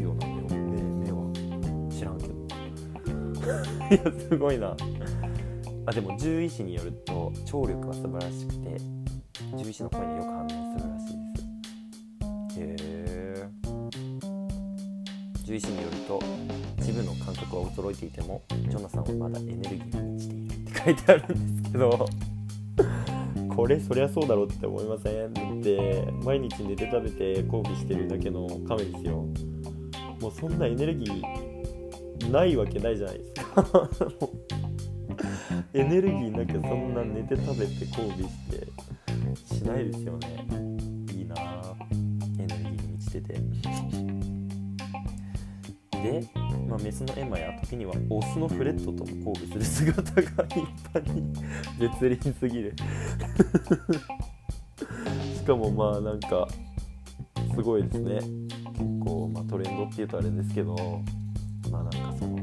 [0.00, 2.34] よなんだよ目目は知らんけど。
[4.12, 4.74] いやすごいな。
[5.86, 8.76] あでも獣医師によると聴力は素晴らしくて
[9.36, 12.82] 獣医師の声によく反応するらしいです。
[12.82, 12.95] へえ
[15.46, 16.20] 獣医師によると
[16.82, 22.08] 一部の感覚は衰えていてもジョナサンはまだエネルギーに満ちているって書いてあるんですけど
[23.54, 25.32] これそりゃそうだろうって思いません？
[25.32, 29.24] だって毎日寝て食べて交尾してるだけの亀ですよ。
[30.20, 33.90] もうそんなエネルギーないわけないじゃないですか。
[35.72, 38.28] エネルギーなきゃそんな寝て食べて交尾し
[39.48, 40.28] てしないですよね。
[41.14, 41.34] いいな
[42.38, 43.40] エネルギーに満ちてて。
[46.06, 46.24] で、
[46.68, 51.32] まあ、メスのエマや時にはオスのフレットとも交尾する姿が一般に
[51.78, 52.74] 絶倫すぎる。
[55.36, 56.48] しかもまあなんか
[57.54, 58.14] すごいですね。
[58.14, 60.74] 結構、まあ、トレンドっていうとあれですけど
[61.70, 62.36] まあなんかその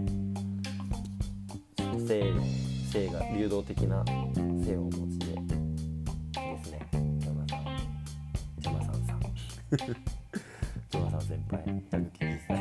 [2.08, 2.44] 性の
[2.92, 4.04] 性が流動的な
[4.66, 5.42] 性をお持ちでで
[6.64, 6.88] すね。
[7.20, 7.66] ジョナサン
[8.60, 9.20] ジョナサンさん。
[9.70, 12.53] ジョナサン先輩190歳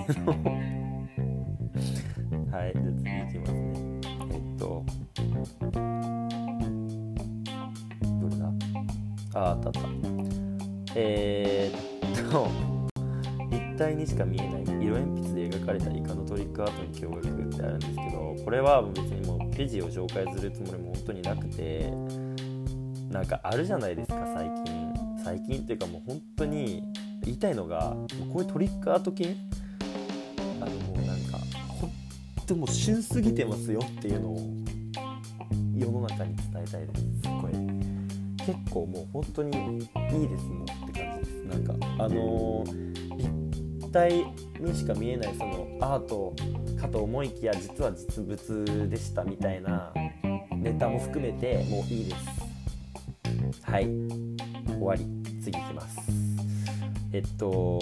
[2.50, 2.72] はい。
[2.74, 4.00] じゃあ次いきますね。
[4.30, 4.84] えっと
[8.20, 8.52] どれだ？
[9.34, 9.80] ああったあった。
[10.94, 12.48] えー、っと
[13.50, 21.90] 立体にしか見えない色鉛筆で描かれたイカのトリックアートに驚愕ってあるんですけどこれは別にもう記事を紹介するつもりも本当になくて
[23.10, 24.92] なんかあるじゃないですか最近。
[25.24, 26.82] 最近っていうかもう本当に
[27.24, 27.96] 言いたいのが
[28.32, 29.36] こういうトリックアート系
[32.46, 34.38] 当もう旬すぎてますよっていうのを
[35.76, 37.02] 世の中に伝えたいです。
[37.22, 37.52] すごい
[38.38, 41.44] 結構もう本当にいいですもんって感じです。
[41.44, 41.74] なんか
[42.04, 42.92] あのー
[43.92, 44.24] 立体
[44.58, 46.34] にしか見えないそのアート
[46.80, 49.92] かと思いきや実は実物でしたみたいな
[50.56, 53.60] ネタも含めてもういいです。
[53.70, 53.84] はい。
[54.66, 55.06] 終わり。
[55.42, 55.98] 次いきます。
[57.12, 57.78] えっと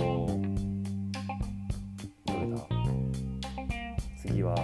[4.43, 4.55] は。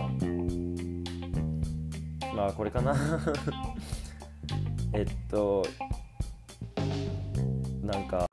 [2.35, 2.95] まあこれかな。
[4.93, 5.65] えっと
[7.83, 8.27] なんか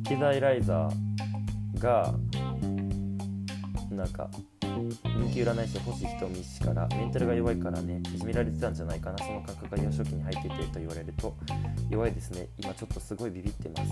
[0.00, 2.14] 池田エライザーが
[3.90, 4.30] なんか
[4.88, 9.18] 人気占い師星ひとみ氏からメンタルが弱いからねいじめられてたんじゃないかな。
[9.18, 11.36] その感覚が幼少期に入っててと言われると
[11.90, 12.48] 弱いですね。
[12.58, 13.90] 今ちょっとすごいビビってます。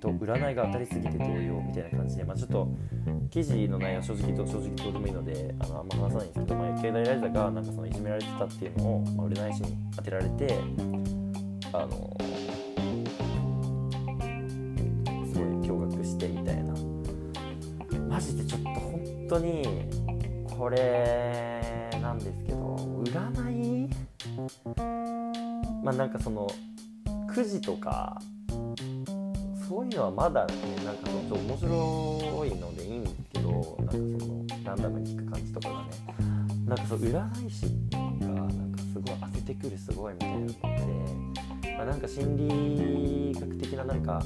[0.00, 2.68] と占いが当たりすぎて動揺みたいな感じで、まあ、ちょっと
[3.30, 10.58] 記事の内容正直と正直どうでもいいのであのあんま話さないんですけど、まあ、池田エライザがなんかそのいじめられてたっていうのを、まあ、占い師に当てられて
[11.72, 12.16] あの
[15.26, 16.74] すごい驚愕してみたいな。
[18.08, 19.62] マジでちょっと本当に
[20.60, 23.88] これなんですけど占い？
[25.82, 26.46] まあなんかその
[27.26, 28.20] くじとか
[29.66, 30.52] そういうのはまだね
[30.84, 35.84] なんかその面白いのでいいんですけどなんかそのランダムに聞く感じとかがね
[36.66, 40.60] なんかそう占い師がなんかすごい当ててくるすごいみたいなのって、
[41.74, 44.22] まあ、なんか心理学的ななんか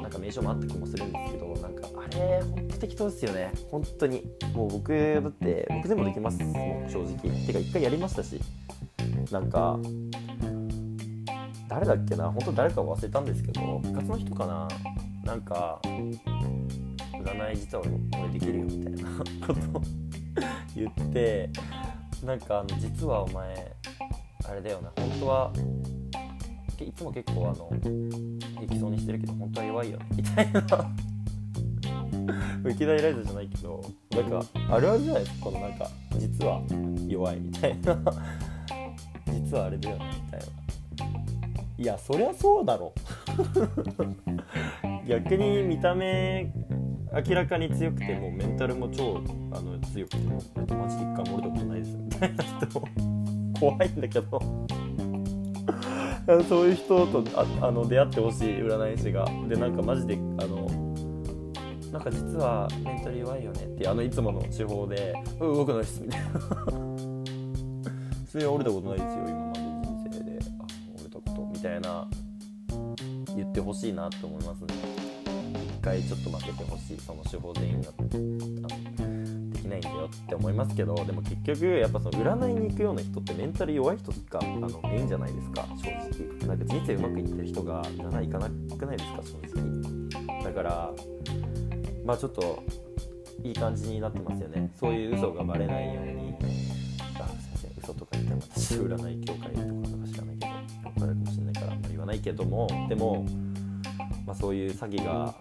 [0.00, 1.75] なんか名称もあった気もするんですけどなんか
[2.16, 3.52] あれほんと適当ですよね。
[3.70, 4.22] 本当に。
[4.54, 6.42] もう僕だって僕でもできます。
[6.42, 7.46] もう正直。
[7.46, 8.40] てか一回やりましたし。
[9.30, 9.78] なんか
[11.68, 12.30] 誰だっけな。
[12.30, 14.68] 本当誰か忘れたんですけど部活の人かな。
[15.24, 17.84] なんか占い実は
[18.20, 19.10] 俺できるよみたいな
[19.46, 19.60] こと
[20.76, 21.50] 言って
[22.24, 23.72] なんかあの実はお前
[24.48, 24.92] あれだよな。
[24.96, 25.52] 本当は
[26.80, 27.70] いつも結構あの
[28.60, 30.06] 平気そうにしてるけど本当は弱いよね。
[30.16, 30.62] みたいな。
[32.66, 36.60] 浮き台ライズじゃないけどなんかあるあるじゃないですかこのなんか実は
[37.08, 37.96] 弱いみたいな。
[39.32, 40.46] 実はあれだよねみたいな。
[41.78, 42.92] いやそりゃそうだろ。
[45.06, 46.50] 逆に見た目
[47.28, 50.42] 明らかに強くてもメンタルも超あの強くても
[50.76, 52.82] マジで一回も折れたことないですみたいな人。
[53.60, 54.40] 怖いんだけど。
[56.48, 59.24] そういう人とああの出会ってほしい占い師が。
[59.48, 60.65] でなんかマジであの
[61.96, 66.28] なんか実はメンタル弱いよねってあのいつもの手法で「うん動くないっす」みたいな
[68.28, 69.66] それは折れたことないですよ今まで人
[70.12, 70.38] 生で。
[70.58, 72.06] あ折れたことみたいな
[73.34, 74.66] 言ってほしいなって思いますね。
[75.78, 77.96] 一回ちょっと負けてほしいその手法全員がで
[79.60, 85.88] きないんだよって思いますけどでも結局やっぱその占いに行くような人ってメンタル弱い人があのメインじゃないですか正
[86.42, 86.48] 直。
[86.48, 89.64] なんか人生うまくいってる人が占い行かなくないですか正直。
[90.44, 90.92] だから
[92.06, 92.62] まあちょっと
[93.42, 94.70] いい感じになってますよね。
[94.78, 96.34] そういう嘘がバレないように。
[97.18, 100.54] あすいません嘘とか言っても私占い協会とかなんか知らないけど
[100.88, 102.68] 怒られるかもしれないからあんまり言わないけども。
[102.88, 103.26] でも
[104.24, 105.34] まあそういう詐欺が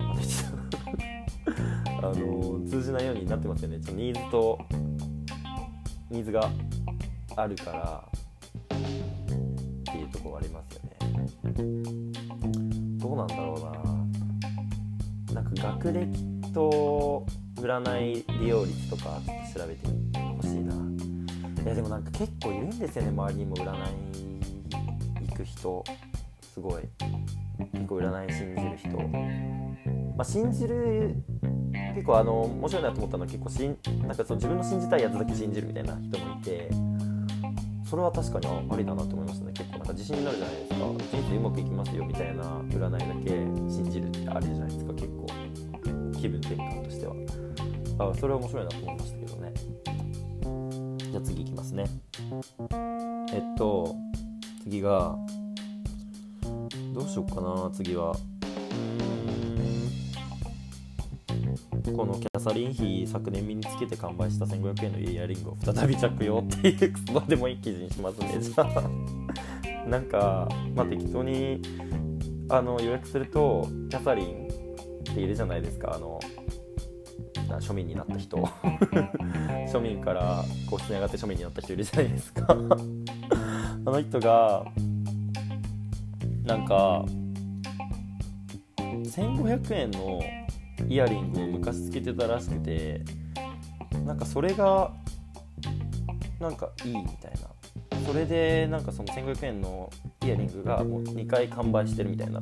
[2.02, 3.80] あの通じないようになってますよね。
[3.80, 4.60] ちょニーズと
[6.10, 6.50] ニーズが
[7.36, 8.04] あるから
[8.74, 8.80] っ
[9.84, 10.98] ていうところありますよね。
[12.98, 13.60] どうなんだろう
[15.34, 15.42] な。
[15.42, 17.26] なんか学歴と
[17.58, 19.20] 占い利用率とか
[19.54, 19.88] 調べて
[20.38, 20.74] ほしいな。
[21.64, 25.84] いやでもなんか結構いるんですよね周りにも占い行く人。
[26.54, 26.84] すごい。
[27.74, 28.98] 結構占い信じる人。
[30.16, 31.16] まあ信じる
[31.94, 36.70] 結構あの面白いなと思ったのは結構しんなんかその自分の信じたいやつだけ信じるみたいな人もいて。
[37.88, 39.54] それは確かにありだなと思いましたね。
[39.54, 40.76] 結構なんか自信になるじゃないですか。
[40.76, 43.30] 人生うまくいきますよみたいな占いだけ
[43.72, 45.25] 信じるってありじゃないですか結構。
[46.26, 47.14] 気分転換としては。
[47.98, 49.54] あそれは面白いなと思いましたけどね。
[51.12, 51.86] じゃあ次いきますね。
[53.32, 53.96] えっと
[54.64, 55.16] 次が
[56.94, 58.16] どうしようかな次は。
[61.96, 68.40] このキャサリン妃昨年身につけて完売した1500円のイヤリングを再び着用っていうクソでもいい記事にしますね。
[68.42, 69.88] じゃあ。
[69.88, 71.62] なんかまあ適当に
[72.50, 74.45] あの予約するとキャサリン
[75.10, 76.20] っているじゃないですかあの
[77.50, 78.38] な庶民になった人
[79.72, 82.46] 庶民から皇室に上がって庶民になった人いるじゃないですか。
[82.50, 84.66] あの人が
[86.44, 87.06] なんか
[88.78, 90.20] 1500円の
[90.88, 93.02] イヤリングを昔つけてたらしくて
[94.06, 94.92] なんかそれが
[96.40, 97.56] なんかいいみたいな。
[98.06, 99.90] それでなんかその1500円の
[100.24, 102.40] イヤリングがもう2回完売してるみたいな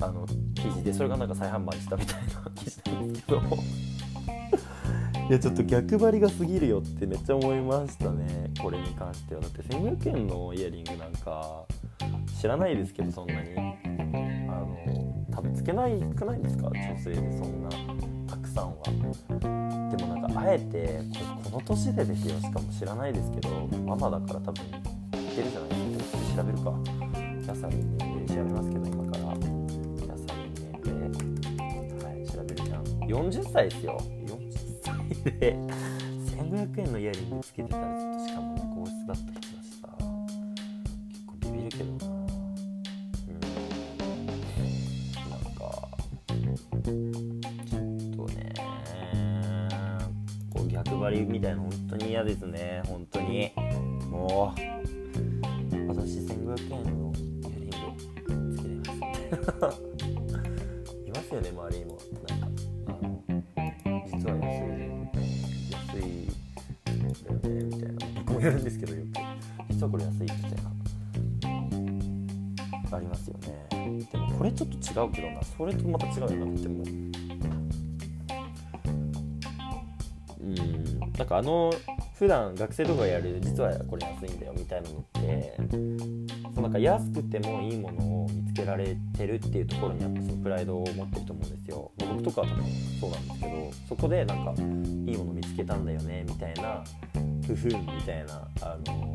[0.00, 3.40] あの記事でそれがなんか再販売したみたいな 記事なんですけど。
[5.26, 8.50] いやちょっと逆張りが過ぎるよってめっちゃ思いましたね。
[8.60, 9.40] これに関しては。
[9.40, 11.64] だって1500円のイヤリングなんか
[12.38, 13.40] 知らないですけどそんなに。
[13.56, 13.62] あ
[14.60, 16.68] の多分つけないくないですか？
[16.68, 17.70] 女性でそんな
[18.28, 18.82] たくさんは。
[19.96, 21.00] でもなんかあえて
[21.42, 23.48] ここの年でですよしかも知らないですけど
[23.86, 24.68] ママだから多分い
[25.34, 26.42] けるじゃないですか。
[26.42, 26.74] 調べるか。
[27.42, 27.66] キャサ
[33.14, 33.96] 40歳ですよ。
[34.26, 34.92] 40歳
[35.38, 35.54] で
[36.36, 39.88] 1500円のイヤリングつけてたらちょっとしかもね皇室だった人だしさ
[41.08, 42.06] 結構ビビるけどな。
[42.06, 43.40] うん。
[45.30, 45.62] なんか
[46.84, 48.52] ちょっとね
[50.52, 52.82] こう逆張りみたいな本当に嫌ですね。
[52.86, 53.52] 本当に。
[54.10, 54.60] もう
[55.88, 57.86] 私1500円のイヤリング
[58.56, 59.80] つけてます。
[61.06, 61.98] いますよね周りにも。
[68.44, 69.08] たいな僕もやるんですけどよく。
[69.70, 70.46] 実はこれ安いみたいな。
[72.96, 73.66] ありますよね。
[74.12, 75.42] でもこれちょっと違うけどな。
[75.42, 76.84] それとまた違うよなっても。
[80.40, 81.00] うん。
[81.16, 81.72] なんかあの
[82.18, 85.56] 普段学生とかがやる実はこれ安いんだよみたいなのって
[86.54, 91.90] そうなんか安くてもいいものを見けられてるっていうところにやっぱそのプライドを持ってると思うんですよ。
[91.98, 92.64] 僕とかは多分
[93.00, 96.82] そうなんですけどそこでなんかいいもの見つけたんだよねみたいな
[97.46, 99.14] ふふんみたいなあの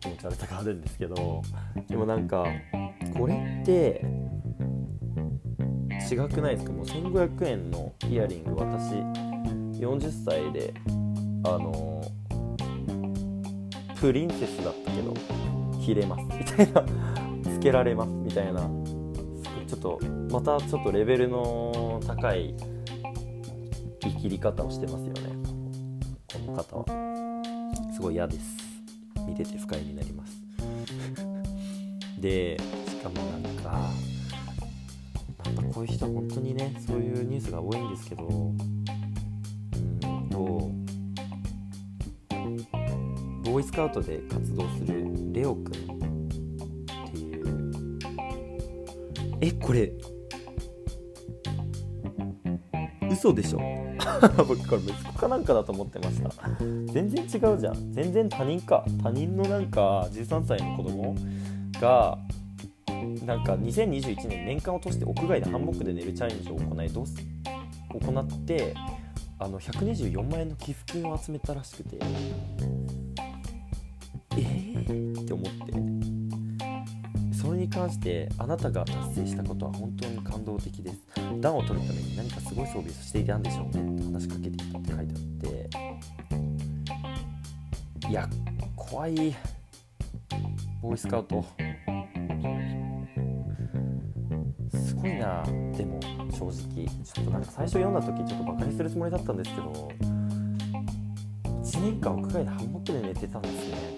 [0.00, 1.42] 気持ち悪さがあるんですけど
[1.88, 2.46] でもなんか
[3.16, 4.04] これって
[6.10, 6.72] 違くないですか？
[6.72, 8.92] もう1500円のイヤリング私
[9.80, 10.72] 40歳で
[11.44, 12.02] あの
[14.00, 15.14] プリンセスだったけど
[15.80, 16.24] 切れます。
[16.24, 16.84] みたいな。
[17.66, 18.60] けられますみたいな。
[19.66, 19.98] ちょっと
[20.30, 22.54] またちょっとレベルの高い
[24.00, 25.34] 生きり方をしてますよね。
[26.32, 26.84] この方は。
[27.92, 28.56] すごい嫌です。
[29.26, 30.40] 見てて不快になります。
[32.20, 32.56] で
[32.88, 33.90] しかもなんか
[35.44, 38.56] なんかこういう人本当にねそういうニュースが多いんですけどうん
[40.30, 40.38] と
[43.50, 45.85] ボーイスカウトで活動するレオくん
[49.66, 49.90] これ。
[53.10, 53.58] 嘘でしょ。
[54.46, 56.30] 僕これ息子かなんかだと思ってました。
[56.92, 57.92] 全然違うじゃん。
[57.92, 58.84] 全然他人か。
[59.02, 61.16] 他人のなんか13歳の子供
[61.80, 62.16] が
[63.24, 67.16] なんか2021年年間を通して屋外でハンモックで寝るチャレンジを行いどうす
[67.90, 68.72] 行って
[69.40, 71.98] あの124万円の寄付金を集めたらしくて。
[74.38, 75.85] えー、って思って。
[77.76, 80.96] 関してあなたが達成したことは本当に感動的です。
[81.40, 85.20] 暖を取るために何かすごい装備をしていたんでしょうねって話しかけていたって書いてあっ
[88.02, 88.08] て。
[88.08, 88.26] いや
[88.74, 89.36] 怖い。
[90.80, 91.44] ボーイスカウト。
[94.72, 95.42] すごいな
[95.76, 96.00] でも
[96.30, 96.86] 正直。
[97.04, 99.92] ちょっとなんか最初読んだ時ちょっとバカにするつもりだったんですけど
[101.62, 103.95] 1年間屋外でハンモックで寝てたんですね。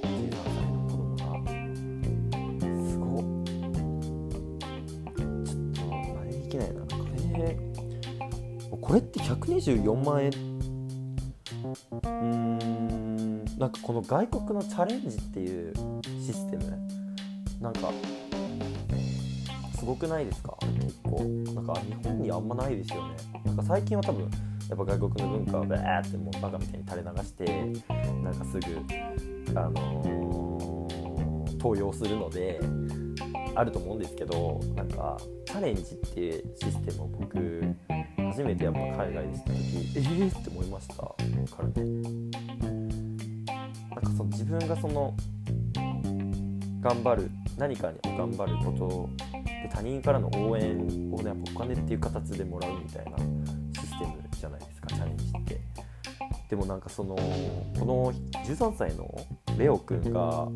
[9.29, 10.31] 124万円。
[10.31, 15.73] うーんなんかこの外国のチャレンジっていう
[16.25, 16.79] システム
[17.61, 17.91] なんか
[19.77, 20.57] すごくないですか？
[20.81, 21.25] 結構
[21.55, 23.17] なんか日本にあんまないですよね。
[23.45, 24.29] なんか最近は多分や
[24.75, 27.45] っぱ外国の文化をバーってもうバカみたいに垂れ流して
[28.23, 32.61] なんかすぐあのー、登用するので
[33.55, 35.17] あると思うんですけどなんか
[35.47, 37.39] チャレンジっていうシステムを僕
[38.29, 39.59] 初めてやっぱ海外でした時
[39.97, 40.95] えーって思いました？
[40.97, 41.15] か
[41.63, 41.75] らね
[43.91, 45.15] なんかその自分がその
[46.81, 50.79] 頑張る何かに頑張ることで他人からの応援
[51.13, 53.19] を、ね、やっぱお金っていう形でもらうみたいな
[53.81, 54.87] システムじゃないですか。
[54.89, 55.61] チャレンジって。
[56.49, 58.13] でもなんかそのこの
[58.45, 59.13] 13歳の
[59.59, 60.49] レオくんが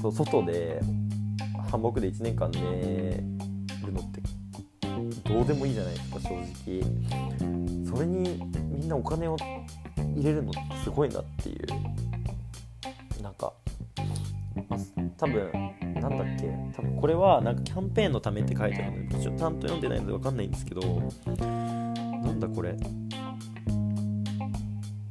[0.00, 0.80] そう外で
[1.70, 2.60] ハンモックで1年間寝
[3.86, 4.20] るのって
[5.28, 6.82] どうでもいいじゃないですか正直。
[7.84, 9.36] それにみんなお金を
[10.16, 11.66] 入れるのってすごいなっていう。
[13.22, 13.52] なんか、
[14.68, 14.80] まあ、
[15.18, 15.50] 多分
[16.00, 16.48] なんだっけ。
[16.74, 20.80] 多分これはなんかキャンペーンのためって書いてあるのでちょっとちゃんと読んでないので分かんないんですけど。
[20.80, 22.74] なんだこれ。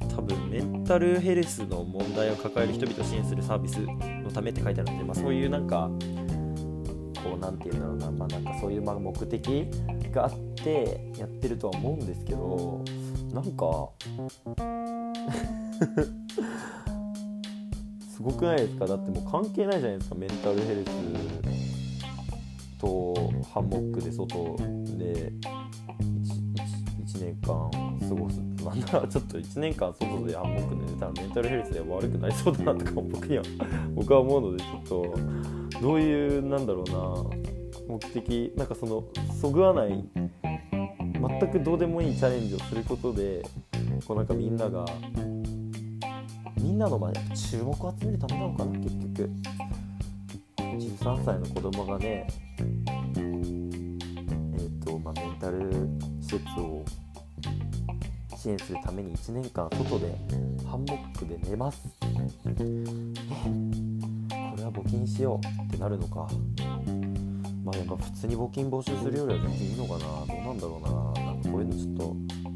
[0.08, 3.76] 多分メンタルヘルスの問題を抱える人々を支援するサービス
[4.24, 5.88] のためって書いてあるので、まあ、そういうなんか
[7.24, 9.66] こうなんていうんだろうな,、まあ、なんかそういうまあ目的
[10.12, 12.82] があってやってるとは思うんですけど
[13.32, 13.88] なんか
[18.14, 18.86] すごくないですか？
[18.86, 20.90] だってもう関係ないじゃないですかメンタルヘルス
[22.80, 23.14] と
[23.52, 24.56] ハンモックで外
[24.96, 25.32] で 1,
[27.06, 27.70] 1, 年間
[28.08, 28.76] 過ごすな。
[28.76, 33.42] んならちょっと1年間外でハンモックで寝たらメンタルヘルスで悪くなりそうだなとか僕には
[33.94, 39.04] 僕は思うのでちょっとどういうなんだろうな目的なんかその
[39.40, 40.04] そぐわない
[40.42, 43.42] 全くどうでもいいチャレンジをすることで
[44.06, 44.84] こうなんかみんなが
[46.56, 49.30] みんなの前で注目を集めるためなのかな結局。
[50.78, 52.26] 13歳の子供がね
[53.16, 55.88] えっ、ー、とまあメンタル
[56.20, 56.84] 施設を
[58.38, 60.16] 支援するために1年間外で
[60.64, 61.82] ハンモックで寝ます。
[62.04, 62.04] こ
[64.56, 66.28] れは募金しようってなるのか。
[67.64, 69.98] まあやっぱ普通に募金募集するよりは全然いいのかな。
[69.98, 70.82] どうなんだろう
[71.18, 71.24] な。
[71.24, 72.14] なんかこういうのちょっと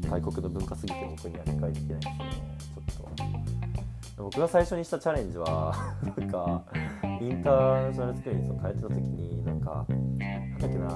[0.09, 2.31] 外国の文化すぎて僕には理解できないですね。
[2.87, 3.15] ちょっ
[4.15, 4.23] と。
[4.23, 5.75] 僕が最初にしたチャレンジは
[6.17, 6.63] なんか
[7.19, 10.87] インターナショナルスクールに通ってた時になんかなんだっけな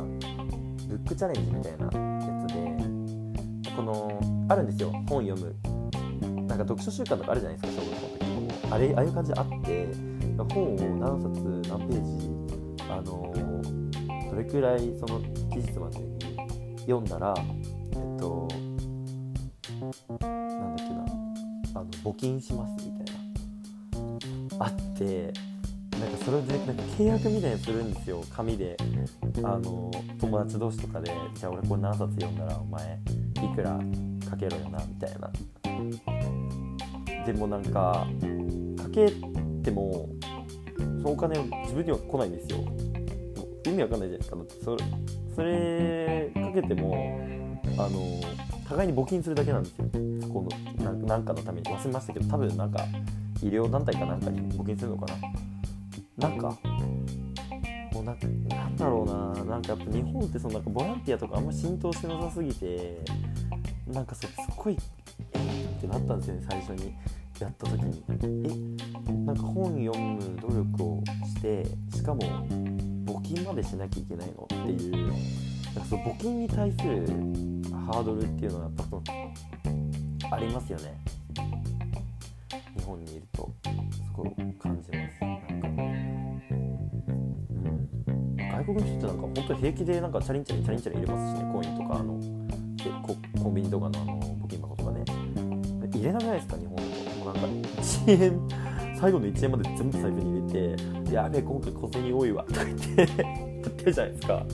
[0.88, 5.56] ブックチャレンジみたいなやつでこのあるんですよ本読む。
[6.48, 8.28] なんか読書習慣とかあるじゃないですか小学校の時。
[8.28, 9.88] にあれああいう感じあって
[10.54, 13.34] 本を何冊何ページあの
[14.32, 15.20] どれくらいその
[15.52, 16.20] 期日までに
[16.82, 18.48] 読んだらえっと
[20.20, 21.06] なんだっけな
[21.76, 23.16] あの募金しますみたい
[24.60, 24.66] な。
[24.66, 25.32] あって
[26.00, 28.78] なんかそれでなんか契約みたいにするんですよ紙で。
[29.44, 33.00] あの友達同士とかでじゃあ俺これ何冊読んだらお前
[33.36, 33.80] いくら
[34.28, 35.32] かけろよなみたいな。
[37.26, 38.08] でもなんか
[38.78, 39.12] かけ
[39.64, 40.10] ても
[40.78, 42.60] そのお金を自分には来ないんですよ。
[43.66, 44.36] 意味わかんないじゃないですか。
[44.38, 44.84] だってそれ
[45.36, 48.00] それかけてもあの
[48.68, 49.86] 互いに募金するだけなんですよ。
[50.22, 50.48] そこ
[50.80, 51.70] のなんかのために。
[51.70, 52.86] 忘れましたけど多分なんか
[53.42, 55.06] 医療団体かなんかに募金するのか
[56.18, 56.30] な。
[56.30, 56.58] なんか
[57.94, 58.16] もうな
[58.48, 59.44] なんだろうな。
[59.44, 63.00] なんかやっぱ日本ってそのなんかボランティアとかあんま浸透してなさすぎて
[63.92, 64.78] なんかそすっごい
[65.34, 65.38] え
[65.78, 66.94] ってなったんですよね最初に
[67.40, 68.04] やった時に。
[68.10, 68.14] え
[69.26, 71.66] なんか本読む努力をして
[71.96, 72.22] しかも
[73.06, 75.12] 募金までしなきゃいけないのっていうなん
[75.76, 77.06] かその募金に対する
[77.86, 79.04] ハードルっていうのはやっぱその
[80.32, 80.96] ありますよね。
[82.78, 83.70] 日本にいるとす
[84.14, 84.30] ごい
[84.60, 85.22] 感じます。
[85.22, 86.42] なんか、うん、
[88.36, 92.20] 外国の人ってなんか本当に平気でなんかチャリンチャリンチャリンチャリン入れますしねコインとかあの。
[93.04, 95.04] ココンビニとかのあの募金箱とかね。
[95.94, 97.48] 入れなくないですか日本だともうなんか
[97.82, 98.42] 1円
[99.00, 100.84] 最後の1円まで全部財布に入れて
[101.14, 104.46] 「やべえ今回小銭多いわ」とか言ってやってるじゃないですか。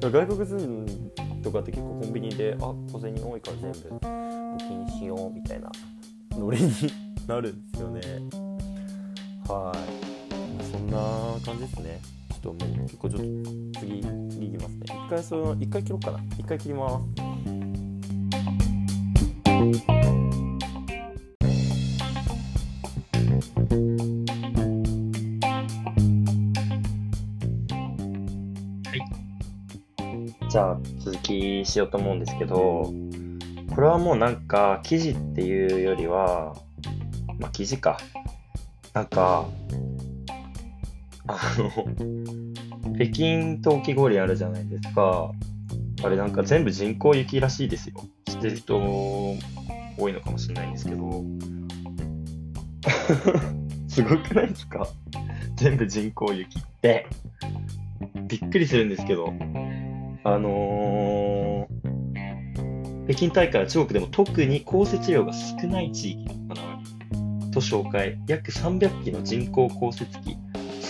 [0.00, 0.86] 外国人
[1.42, 5.70] とかって結構コンビニで「あ小銭多いから全部募金しよう」みたいな
[6.38, 6.70] ノリに
[7.26, 8.00] なるんですよね。
[9.48, 10.64] はい。
[10.64, 10.98] そんな
[11.44, 12.00] 感じですね。
[12.44, 13.26] ともう結構ちょっと
[13.80, 14.84] 次に行きますね。
[14.84, 16.20] 一回その一回切ろうかな。
[16.38, 17.06] 一回切ります。
[30.50, 32.92] じゃあ続きしようと思うんですけど、
[33.74, 36.54] これはもうなんか記事っていうよりは、
[37.40, 37.96] まあ記事か。
[38.92, 39.46] なんか、
[41.26, 41.70] あの、
[42.96, 45.30] 北京冬季氷あるじゃないですか。
[46.02, 47.94] あれなんか全部人工雪らしいですよ。
[48.26, 49.36] 知ってる人多
[50.08, 51.24] いのかもしれないんですけど。
[53.88, 54.86] すごくないですか？
[55.56, 57.06] 全部人工雪って。
[58.28, 59.32] びっくりするんですけど。
[60.24, 61.74] あのー
[63.06, 66.54] 北京大会は中国でも特に降雪量が少ない地域で行わ
[67.44, 70.38] れと紹介約300機の人工降雪機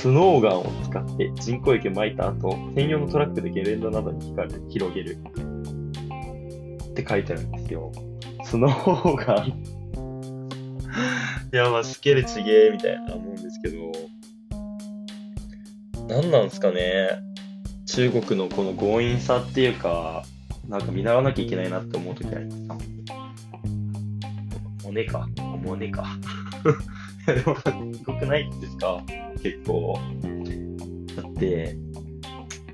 [0.04, 5.20] スノーガンを使って人工雪を撒いた後専用のトラックでゲレンデなどに光る広げるっ
[6.92, 7.90] て書いてあるんですよ
[8.44, 9.46] スノーガン
[11.54, 13.90] いやまあスケルちげえみたいな思うんですけど
[16.06, 17.08] 何なんすかね
[17.86, 20.24] 中国のこの強引さっていうか、
[20.68, 22.90] なんか見習わなきゃいけないなって思うときあります。
[24.84, 25.28] モネか。
[25.62, 26.04] モネか。
[27.26, 27.56] でも、
[27.94, 29.02] すごくないですか？
[29.42, 29.98] 結構。
[31.16, 31.76] だって、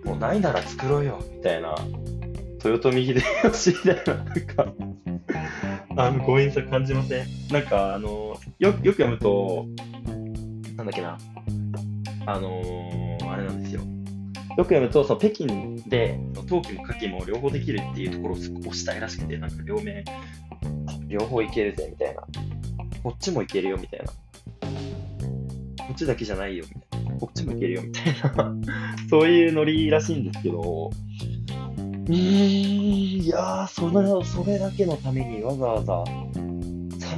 [0.04, 1.74] もうないなら作ろうよ、みたいな。
[2.64, 3.22] 豊臣秀
[3.52, 4.72] 吉みたいな、なんか、
[5.96, 7.26] あの、強引さ感じません？
[7.50, 8.08] なんか、あの、
[8.58, 9.66] よよく読むと、
[10.76, 11.18] なんだっけな。
[12.26, 13.80] あのーあれなんですよ。
[13.80, 15.46] よく読むと、その北京
[15.88, 20.04] で、その冬季も夏季も両方できるっていうところをすごく推したいらしくて、なんか両面、
[21.06, 22.22] 両方いけるぜ、みたいな。
[23.02, 24.12] こっちもいけるよ、みたいな。
[25.90, 27.18] こっちだけじゃないよ、みたいな。
[27.18, 28.54] こっちもいけるよ、みたいな。
[29.10, 30.92] そういうノリらしいんですけど、
[32.06, 36.04] うーん、いやー、それ、それだけのためにわざわざ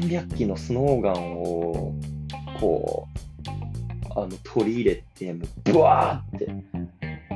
[0.01, 1.95] 300機のスノーガンを、
[2.61, 3.07] こ
[3.47, 6.49] う、あの、取り入れて、もう、ブワーって、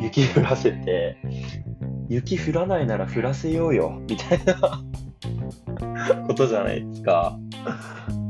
[0.00, 1.18] 雪降らせて、
[2.08, 4.82] 雪降らないなら降らせようよ、みたいな
[6.26, 7.38] ことじゃないですか。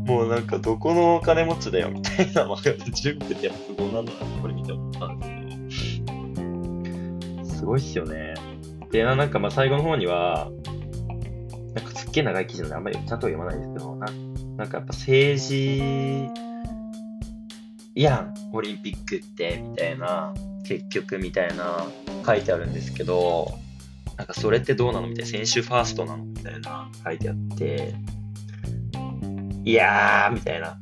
[0.06, 2.46] もうなんかどこのお金持ちだよ、みたいな。
[2.46, 2.74] まあ中
[3.16, 7.44] 国ってやっぱすごいなんだなってこれ見て思ったんですけど。
[7.44, 8.34] すごいっすよね。
[8.92, 10.48] で、なんかまあ最後の方には、
[11.74, 14.06] なんかすっげえ長い記事なんであんまりちゃんと読まないですけど、な
[14.56, 16.30] なんかやっぱ政治、
[17.94, 20.32] やん、オリンピックって、みたいな、
[20.64, 21.86] 結局みたいな
[22.24, 23.58] 書いてあるんですけど、
[24.16, 27.94] なんかそれってどうなのみたいな、選手ファーストなのみたいな書いてあって、
[29.66, 30.78] いやー、みたいな。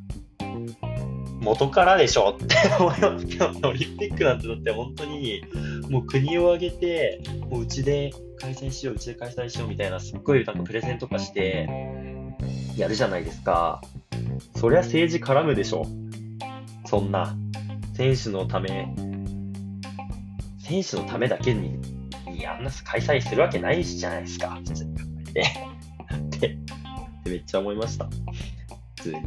[1.40, 5.42] 元からでしょって 思いますけど、オリンピックなんてだって本当に、
[5.88, 11.66] もう国を挙げて、もううちで開催しよう、うちで開催しようみたいな、すっごいなんかプレゼントとかして、
[12.76, 13.80] やるじゃないですか。
[14.54, 15.86] そりゃ政治絡むでしょ。
[16.84, 17.34] そんな、
[17.94, 18.86] 選手のため、
[20.58, 21.78] 選手のためだけに、
[22.30, 25.40] にあんな開催するわけないじゃないですか、普通に考えて。
[26.36, 26.56] って、っ
[27.24, 28.10] てめっちゃ思いました。
[29.04, 29.20] 普通に。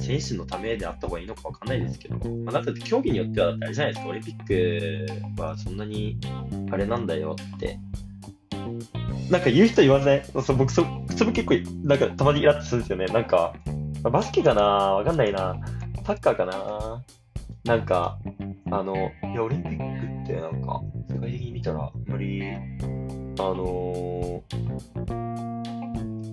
[0.00, 6.18] 選手のためであった方がいいのかわかんないですけど、まあ、なんか競技によってはだってあれじゃないですか、オリンピックはそんなに
[6.70, 7.78] あれなんだよって。
[9.30, 10.24] なんか言う人言わない？
[10.42, 10.84] そう僕そ、
[11.16, 11.54] それ結構、
[11.84, 13.06] なんかたまにイラッとするんですよね。
[13.06, 13.54] なんか、
[14.02, 14.62] まあバスケかな？
[14.62, 15.56] わかんないな。
[16.04, 17.04] サッカーかな？
[17.64, 18.18] なんか、
[18.70, 22.56] あの、いや、オリンピックってなんか、世界的に見たら、あんまり、あ
[23.42, 25.49] のー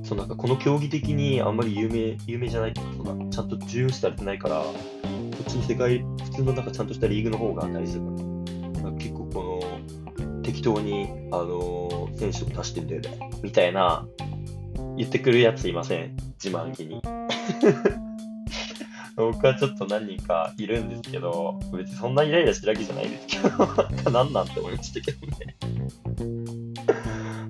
[0.07, 4.73] そうなんかこの競技的にあんまり有名、有名じゃないっていうか、そんなちゃんと重要視されてないから、こ
[5.41, 7.95] っちに世界、普通のなんかちゃんとしたリーグの方が大事
[8.73, 9.61] だから、結構こ
[10.17, 14.07] の、適当に、あのー選手を出してんだよね、みたいな、
[14.95, 16.15] 言ってくるやついません？
[16.41, 17.01] 自慢げに。
[19.17, 25.55] 僕はちょっと何人かいるんですけど、別にそんなイライラしてるわけじゃないですけど、何 なんて思いましたけどね。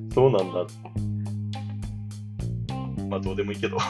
[0.13, 0.65] そうなんだ。
[3.09, 3.77] まあどうでもいいけど。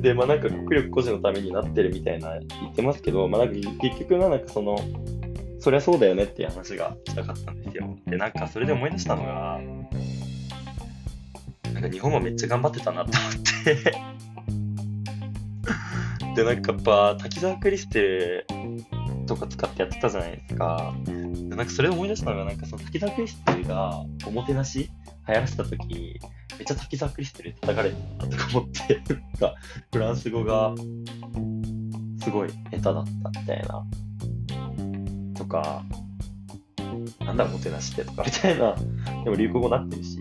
[0.00, 4.76] で、まあなんか国力誇示のためになってるみたいな言ってますけど、まあなんか結局はなんかその、
[5.60, 7.96] そりゃそうだよねっていう話がしたかったんですよ。
[8.06, 9.60] で、なんかそれで思い出したのが、
[11.72, 13.32] なんか日本はめっちゃ頑張ってたなと思っ
[13.64, 13.76] て。
[16.34, 18.46] で、なんかやっぱ滝沢クリステル
[19.26, 20.94] とか使ってやってたじゃないですか。
[21.06, 21.12] で
[21.56, 24.90] なんかそれで思い出したのが、なんかその滝沢クリステルがおもてなし
[25.28, 26.20] 流行らせた時
[26.58, 29.54] めっちゃ滝沢クリステル叩かれてたなとか思って、なんか
[29.92, 30.74] フランス語が
[32.22, 33.84] すごい下手だったみたいな。
[35.34, 35.82] とか、
[37.20, 38.76] なんだおもてなしってとかみたいな、
[39.24, 40.18] でも流行語になってるし、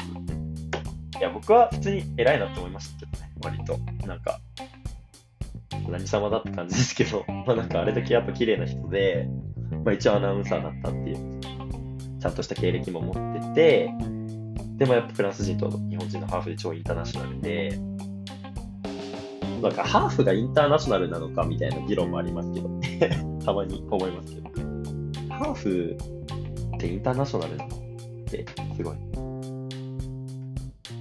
[1.19, 3.77] いや、僕は普通に偉いなって思いましたけどね、割と。
[4.07, 4.39] なんか、
[5.87, 9.27] 何様だって感じですけど、 まあなんかあれだけやっぱ綺麗な人で、
[9.85, 11.39] まあ一応アナウンサーだったっていう、
[12.19, 13.93] ちゃんとした経歴も持ってて、
[14.78, 17.80] でもやっぱフランス人と日本人のハーフで超インターナショナルで、
[19.61, 22.69] なんかハーフがインターナショナルなのかみたいな議論もありますけど、
[23.45, 24.49] たまに思いますけど、
[25.30, 25.97] ハーフ
[26.76, 27.80] ってインターナショナルなのっ
[28.26, 28.45] て
[28.76, 28.97] すごい。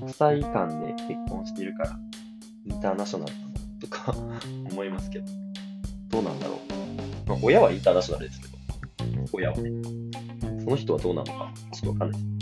[0.01, 1.99] 国際間で結婚しているから、
[2.67, 3.51] インターナショナルなの
[3.81, 4.15] とか
[4.71, 5.27] 思いますけど、
[6.11, 7.29] どうなんだろう。
[7.29, 8.59] まあ、親はインターナショナルですけど、
[9.33, 9.71] 親はね。
[10.61, 12.40] その人はどうなのか、ちょっとわかんないです。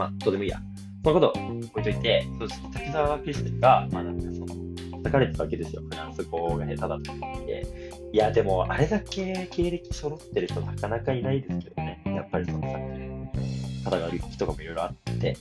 [0.00, 0.58] まあ、どうでもいいや。
[1.04, 4.46] そのこと置いといて、そう滝沢クリステルが、まあなんかその、
[4.92, 5.82] 叩かれてたわけですよ。
[5.90, 7.66] フランス語が下手だって言って。
[8.12, 12.02] いや、でも、あれだけ経歴揃ってる人なかなかいないですけどね。
[12.06, 12.80] やっぱりそのさっ
[13.42, 15.36] き、肩が悪い人とかもいろいろあって。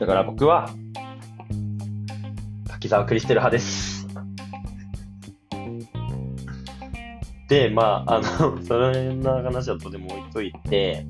[0.00, 0.70] だから僕は、
[2.66, 4.06] 滝沢クリステル派です。
[7.48, 11.04] で、まあ、あの、そんな話はとても置いといて、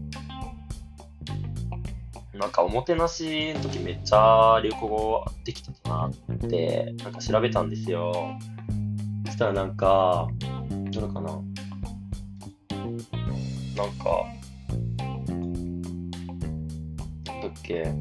[2.40, 6.12] なんかおもてなしの時めっちゃ流行語できてたなっ
[6.48, 8.14] て、なんか調べたんですよ。
[9.26, 10.26] そしたらなんか、
[10.90, 11.44] どれかななん
[13.98, 14.24] か、
[17.26, 17.92] だっけ。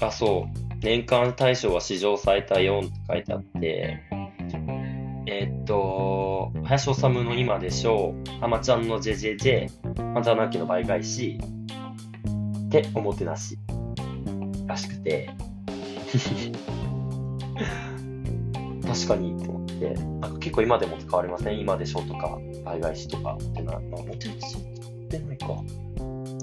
[0.00, 0.50] あ、そう。
[0.80, 3.98] 年間大賞は史上最多4って書いてあって、
[5.26, 11.40] えーっと、林修の今でしょう、あまちゃんの JJJ、またなきの倍返し、
[12.70, 13.58] で、おもてなし、
[14.66, 15.30] らしくて、
[18.86, 21.58] 確かにと思って、なんか結構今でも使われません？
[21.60, 25.46] 今でしょとか、倍返しとかってな、まあ、おもてなしってないか。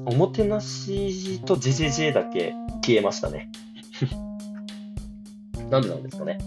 [0.06, 2.54] おもてなしと JJJ だけ
[2.86, 3.50] 消えましたね。
[5.70, 6.38] なんでなんですかね。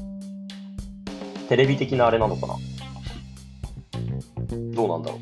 [1.48, 2.54] テレビ的なあれなのかな
[4.72, 5.20] どうなんだろう。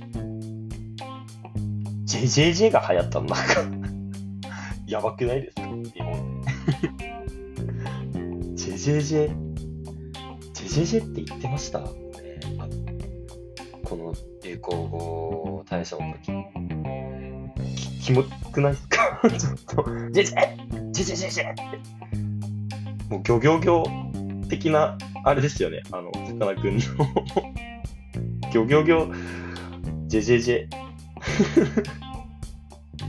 [2.06, 3.77] JJJ が流行ったのなんか
[4.88, 5.62] やばくないですか？
[5.62, 5.68] 日
[6.00, 6.48] 本で。
[8.56, 9.30] JJJ、
[10.54, 11.86] JJJ って言ってました、ね、
[12.58, 12.70] あの
[13.84, 16.32] この流行語大賞の時。
[17.76, 18.22] きキモ
[18.52, 19.20] くないですか？
[19.38, 19.82] ちょっと、
[20.12, 20.34] JJ!
[20.92, 21.50] JJJJ!
[21.52, 21.62] って。
[23.10, 25.82] もう、ギョギョギョ的な、あれですよね。
[25.92, 26.80] あの、さかなクンの。
[28.50, 29.12] ギョギョギョ、
[30.08, 30.68] JJJ。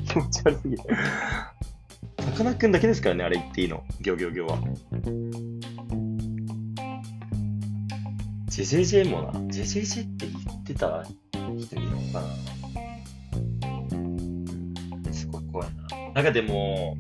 [0.10, 0.84] 気持ち悪すぎて。
[2.40, 3.84] かなクンだけですからね、あれ言っていいの。
[4.00, 4.58] ギョギョギョは。
[8.48, 12.22] JJJ もな、JJJ って言ってた人いるのか
[15.06, 16.14] なすごい怖いな。
[16.14, 16.96] なんかでも、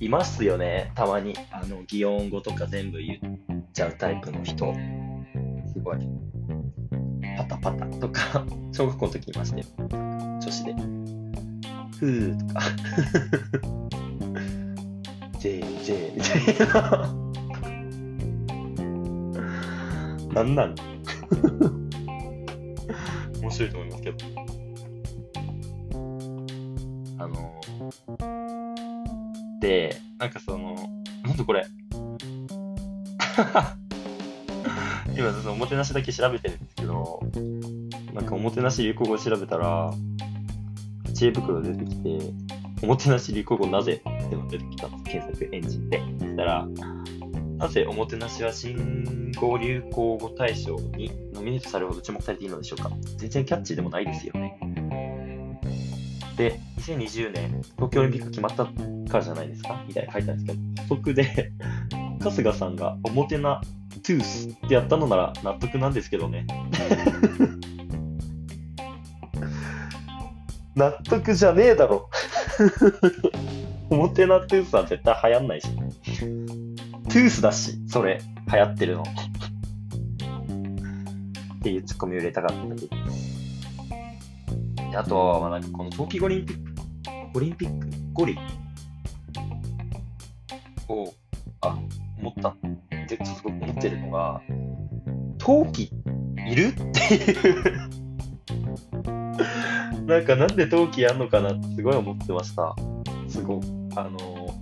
[0.00, 1.34] いますよね、たまに。
[1.50, 3.18] あの、擬音語とか全部言っ
[3.74, 4.74] ちゃうタイプの人。
[5.70, 5.98] すごい。
[7.36, 9.64] パタパタとか、 小学校の時いましたよ。
[9.90, 10.72] 女子で。
[11.98, 12.62] ふーとか。
[15.94, 16.22] JJ み
[16.54, 17.14] たいな。
[20.34, 20.74] なんなん？
[23.40, 24.16] 面白いと思いますけど。
[27.18, 27.60] あの、
[29.60, 30.74] で、なんかその、
[31.24, 31.66] なんだこれ？
[35.16, 37.20] 今、そのおもてなしだけ調べてるんですけど、
[38.14, 39.90] なんかおもてなし流行語調べたら、
[41.14, 42.18] 知恵袋出てきて、
[42.82, 44.00] おもてなし流行語なぜ？
[44.30, 46.02] ってのが出てきたんです、検索エンジンで。
[46.20, 46.68] そしたら、
[47.58, 54.58] なぜおもてなしは新語・流行語大賞にノミネートされるほど注目されているのでしょうか全然キャッチーでもないですよね。
[56.36, 61.52] で、2020年、東京オリンピック決まったからじゃないですかみたいな書いてあるんですけど、補足で、
[62.22, 63.60] 春日さんがおもてな
[64.02, 66.46] トゥースってやったのなら納得なんですけどね。
[70.76, 72.08] 納得じゃねえだろ。
[73.90, 75.68] おもてなトゥースは絶対流行んないし。
[75.74, 78.20] トゥースだし、それ、
[78.52, 79.02] 流行ってるの。
[79.02, 79.06] っ
[81.62, 82.86] ていうツッコミを入れたかっただけ
[84.90, 86.72] であとは、まあなんかこの冬季オリンピック、
[87.34, 88.38] オリンピック、ゴリ
[90.88, 91.12] を、
[91.60, 91.78] あ、
[92.18, 92.56] 思ったっ
[93.06, 94.40] てすごく思ってるのが、
[95.38, 95.92] 冬季
[96.48, 96.68] いる？
[96.68, 97.90] っていう
[100.06, 102.74] なんかなんで冬季やんのかなってすごい思ってました。
[103.28, 103.79] すごい。
[103.96, 104.54] あの、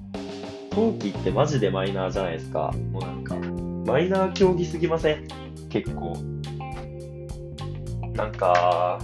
[0.71, 2.73] 冬季ってマジでマイナーじゃないですか。
[2.93, 3.35] もうなんか、
[3.87, 5.27] マイナー競技すぎません？
[5.69, 6.17] 結構。
[8.15, 8.99] なんか、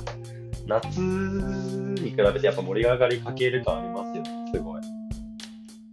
[0.67, 4.31] 夏に比べてやっぱ盛り上がりかける感ありますよね。
[4.53, 4.83] すごい。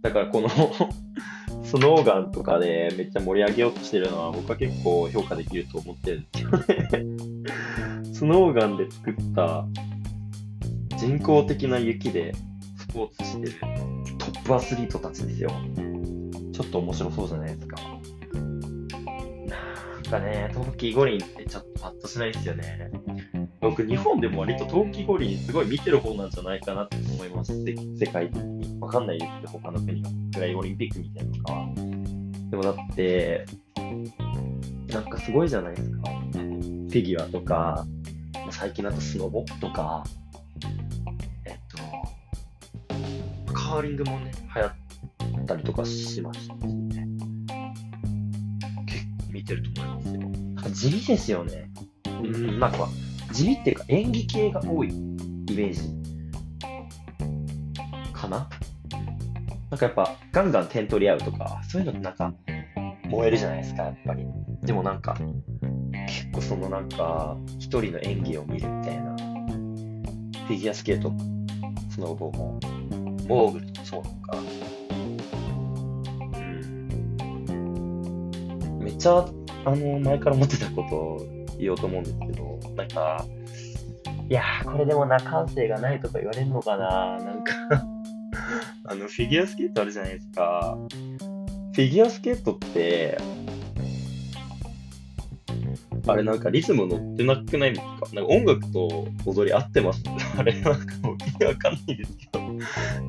[0.00, 0.48] だからこの
[1.62, 7.06] スノーガンとかでめっちゃ盛り上げようとしてるのは僕は結構評価できると思ってるんですよね。
[8.12, 9.66] スノーガンで作った
[10.98, 12.32] 人工的な雪で
[12.78, 13.52] スポーツしてる
[14.42, 15.50] ップアスリートたちですよ。
[16.52, 17.76] ちょっと面白そうじゃないですか。
[20.12, 22.90] なんかね、冬季五輪ってちょっとパッとしないですよね。
[23.60, 27.52] 僕、日本でも割と冬季五輪すごい見てる方なんじゃないかなって思います。
[27.64, 28.80] 世界的に。
[28.80, 30.10] わかんないですけど、他の国が。
[30.34, 31.74] ぐらいオリンピックみたいなのかは。
[32.50, 33.46] でもだって、
[34.88, 36.10] なんかすごいじゃないですか。
[36.32, 37.86] フィギュアとか、
[38.50, 40.04] 最近だとスノボとか、
[43.72, 47.06] カーリングもね、流行ったりとかしましたしね。
[48.84, 50.20] 結構見てると思いますよ。
[50.20, 50.28] な
[50.60, 51.70] んか地味ですよね。
[52.04, 52.86] うん、なんか、
[53.32, 55.80] 地味っていうか演技系が多いイメージ
[58.12, 58.46] かな？
[59.70, 62.34] なんかやっぱガンガン点取り合うとか、そういうのってなんか
[63.08, 64.26] 燃えるじゃないですか、やっぱり。
[64.64, 65.16] でもなんか、
[66.06, 71.10] 結構そのなんか、一人の演技を見るみたいな、フィギュアスケート、
[71.88, 72.60] スノーボーも、
[73.28, 74.38] モーグルもそうなのか。
[76.38, 76.40] う
[78.78, 78.78] ん。
[78.84, 79.26] めっちゃ、
[79.64, 81.26] あの、前から思ってたことを
[81.58, 83.24] 言おうと思うんですけど、なんか、
[84.28, 87.52] いやー、これでもな、感性がないとか言われるのかななんか
[88.86, 90.76] あの、フィギュアスケートあるじゃないですか。
[91.74, 93.18] フィギュアスケートって、
[96.08, 98.14] あれなんかリズム乗ってなくないですか？
[98.14, 100.02] なんか音楽と踊り合ってます？
[100.36, 102.40] あれなんかもう意味わかんないですけど、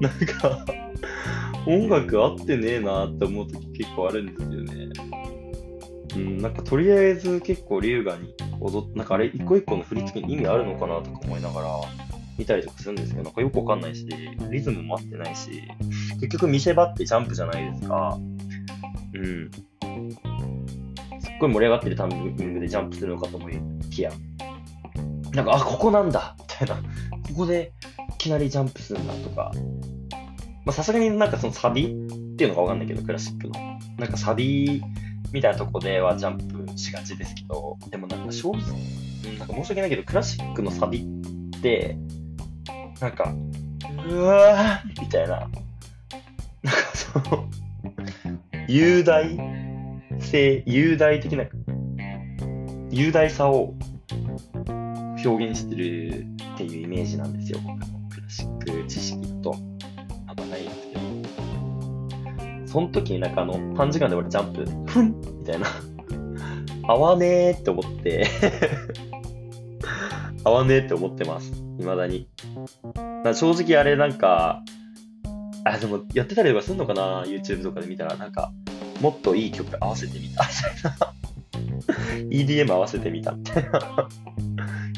[0.03, 0.65] なんか
[1.65, 4.89] 音楽合ってねえなって思う時結構あるんですよね。
[6.15, 11.67] うん、なんかとりあえず結構優雅に踊っなんかあれ一個一個の振り付けに意味あるのかなとか思いながら
[12.37, 14.05] 見たりとかするんですけど、なんかよくわかんないし、
[14.51, 15.63] リズムも合ってないし、
[16.15, 18.19] 結局見せ場ってジャンプじゃないですか。
[19.13, 19.51] うん。
[21.21, 23.53] すっごい盛り上がってるタイミングでジャンプするのかと思い
[23.89, 24.11] きや、
[25.33, 26.75] なんか、あ、ここなんだみたいな。
[26.75, 26.81] こ
[27.37, 27.73] こで
[28.09, 29.51] いきなりジャンプするんだとか。
[30.65, 33.53] まあさすがになんかそのサビっていうのがわかんないけど、クラシックの。
[33.97, 34.81] なんかサビ
[35.31, 39.03] みたいなとこではジャンプしがちですけど、でもなんか正直、うん
[39.39, 40.99] なんか申し訳ないけど、クラシックのサビ
[41.57, 41.97] って、
[42.99, 43.33] なんか、
[44.07, 45.51] うわーみたいな、なんか
[46.93, 47.49] その、
[48.67, 49.37] 雄大
[50.19, 51.45] 性、雄大的な、
[52.91, 53.73] 雄大さを
[55.25, 59.55] 表現してるっていうイメージなんですよ、僕のクラシック知識と。
[62.73, 64.65] その時になんかあの、短時間で俺ジャンプ、
[65.31, 65.67] みたいな。
[66.87, 68.27] 合わねーって思って、
[70.43, 71.51] 合わねーって思ってます。
[71.77, 72.27] 未だに。
[73.23, 74.63] だ正直あれなんか、
[75.65, 78.51] あ、でもやってたりとかするのかな ?YouTube とかで見たら、なんか、
[79.01, 80.49] もっといい曲合わせてみた、み
[80.81, 81.13] たいな。
[82.31, 84.09] EDM 合わせてみた、みたいな。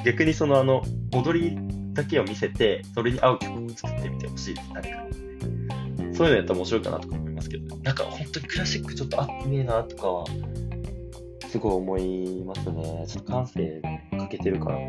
[0.05, 1.57] 逆にそのあの、踊り
[1.93, 6.15] だけを見せて、それに合う曲を作ってみてほしいです、誰かに。
[6.15, 7.34] そういうのやったら面白いかなとか思います
[7.85, 10.25] なんか本当にクラシックちょっと合ってねえなとかは、
[11.47, 13.05] すごい思いますね。
[13.07, 13.79] ちょっと感性
[14.09, 14.79] 欠けてるから。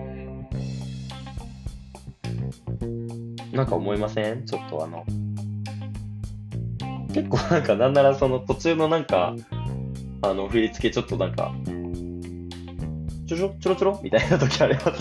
[3.53, 4.47] なんか思いません？
[4.47, 5.05] ちょっとあの、
[7.13, 9.35] 結構なんかなんならその途中のなんか、
[10.23, 11.55] あの振り付けちょっとなんか、
[13.27, 14.01] ちょちょちょろちょろ？
[14.03, 14.93] みたいな時ありません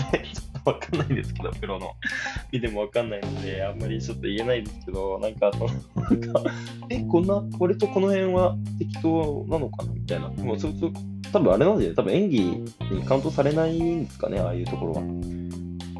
[0.66, 1.92] わかんないんですけど、プロの。
[2.52, 5.70] 見てもわかんないので、あんまりちょっと言えないですけど、なんか、その、
[6.02, 6.42] なんか、
[6.90, 9.92] え、こんな、これとこの辺は適当なのかな？
[9.92, 10.28] みたいな。
[10.28, 10.92] もう、そう、そう、
[11.32, 15.02] 多分あれなんで、多分演技にカウントされないんですかね、ああいうところは。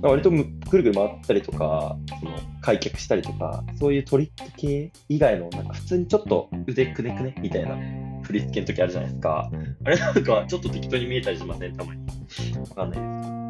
[0.02, 7.76] 割とむぐるぐる回ったりとか、その開脚したりとか、そういうトリック系以外の、なんか普通にちょっと腕くねくねみたいな
[8.22, 9.50] 振り付けの時あるじゃないですか。
[9.84, 12.02] あれなんかちょっと適当に見えたりしません、たまに。
[12.58, 13.45] わかんないです。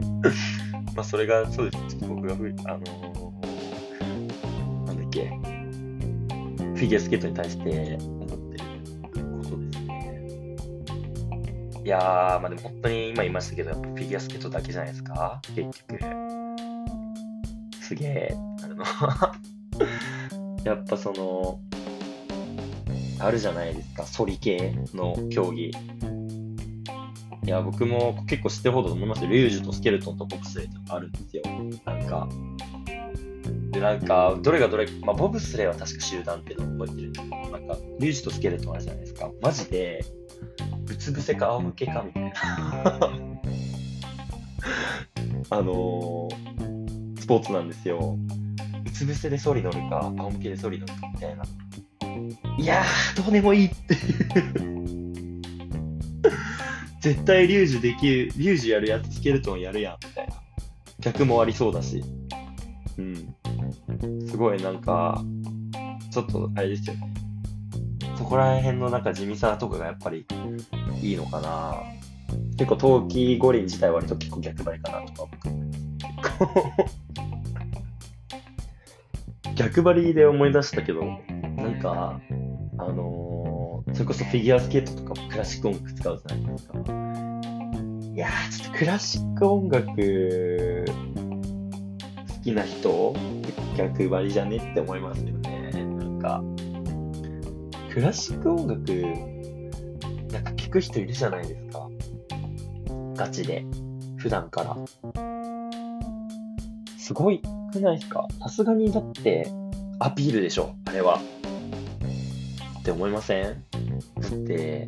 [0.94, 1.84] まあそれがそうです。
[1.88, 2.84] ちょっと僕がふ、あのー
[4.86, 8.64] なんだっけ、フィギュアスケートに対して思ってる
[9.38, 10.20] ことですね。
[11.84, 16.00] いやー、まあでも本当に今言いましたけど、やっぱフィギュアスケートだけじゃないですか、結局。
[17.80, 18.84] すげえ、あの
[20.64, 21.60] やっぱその、
[23.20, 25.70] あるじゃないですか、ソリ系の競技。
[27.44, 29.30] いや、僕も結構知ってるほどと思いますよ。
[29.30, 31.42] リュージュとスケルトンとボブスレーとかあるんですよ。
[31.84, 32.26] なんか。
[33.70, 39.30] で、なんか、どれがどれ、まあ、ボブスレーは確か集団っていうのを覚えてるんですけど、なんか、リュージュとスケルトンあるじゃないですか。
[39.42, 40.02] マジで、
[40.86, 42.32] うつ伏せか仰向けかみたいな。
[45.50, 48.16] あのー、スポーツなんですよ。
[48.86, 51.44] うつ伏せでソリ乗るか、仰向けでソリ乗るかみたいな。
[52.56, 53.98] いやー、どうでもいいってい
[55.00, 55.03] う。
[57.04, 60.32] 絶対リュージュできる、リュージュやるやつスケルトンやるやん、みたいな。
[61.00, 62.02] 逆もありそうだし。
[62.96, 64.26] うん。
[64.26, 65.22] すごいなんか、
[66.10, 67.12] ちょっとあれですよね。
[68.16, 70.24] そこら辺のなんか地味さとかがやっぱり
[71.02, 71.74] いいのかな。
[72.56, 75.50] 結構冬季五輪自体割と結構逆張りかなとか僕。
[79.56, 82.18] 逆張りで思い出したけど、なんか、
[82.78, 83.33] あのー
[83.94, 86.78] それこそフィギュアスケートとかもクラシック音楽使うじゃないですか。
[86.78, 90.84] いやー、ちょっとクラシック音楽
[92.28, 93.14] 好きな人、
[93.76, 95.70] 逆張りじゃねって思いますよね。
[95.72, 96.42] なんか、
[97.92, 98.92] クラシック音楽、
[100.32, 101.88] なんか聞く人いるじゃないですか。
[103.14, 103.64] ガチで。
[104.16, 104.76] 普段から。
[106.98, 107.42] すごい
[107.72, 108.26] くないですか？
[108.40, 109.46] さすがにだって、
[109.98, 111.20] アピールでしょ、あれは。
[112.78, 113.62] って思いません？
[114.32, 114.84] って、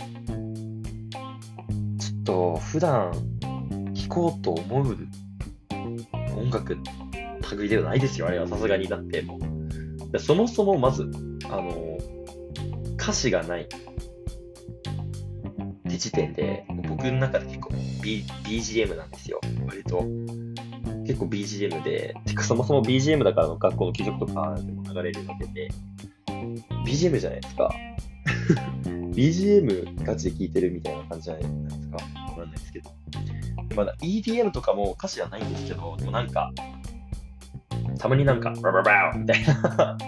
[1.98, 3.12] ちょっと普段
[3.94, 4.96] 聴こうと思う
[6.36, 6.76] 音楽
[7.56, 8.88] 類ではないですよ、あれはさすがに。
[8.88, 9.38] だっても
[10.12, 10.18] う。
[10.18, 11.10] そもそもまず、
[11.50, 11.98] あの、
[12.96, 13.86] 歌詞がないって
[15.98, 17.70] 時点で、僕の中で結構、
[18.02, 20.04] B、BGM なんですよ、割と。
[21.06, 25.68] 結構 BGM で、てかそもそも BGM だから学校の給食とかでも流れるわけで、
[26.86, 27.74] BGM じゃないですか。
[29.12, 31.96] BGM ガチで聴いてるみたいな感じじゃないですか。
[31.96, 32.90] わかんないですけど。
[33.74, 36.52] まだ EDM とかも歌詞はないんですけど、でもなんか、
[37.98, 39.98] たまになんか、バババーみたいな、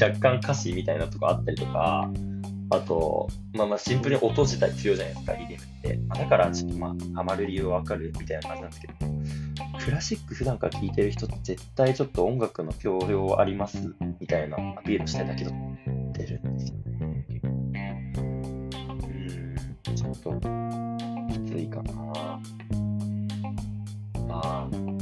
[0.00, 2.10] 若干歌詞みたいなとこあったりとか、
[2.70, 6.00] あと、まあまあシンプルに音自体強いじゃないですか、EDM って。
[6.08, 8.94] まあ、だからちょっとまあ、ハマる理由わかるみたいな感じなんですけど、
[9.84, 15.52] クラシック普段から聴いてる人って絶対ちょっと音楽の教養ありますみたいなアピールしたいだけど、
[16.12, 17.05] 出るんですよね。
[20.16, 20.32] と、
[21.30, 21.92] きついかな。
[24.28, 24.98] まあ、うん、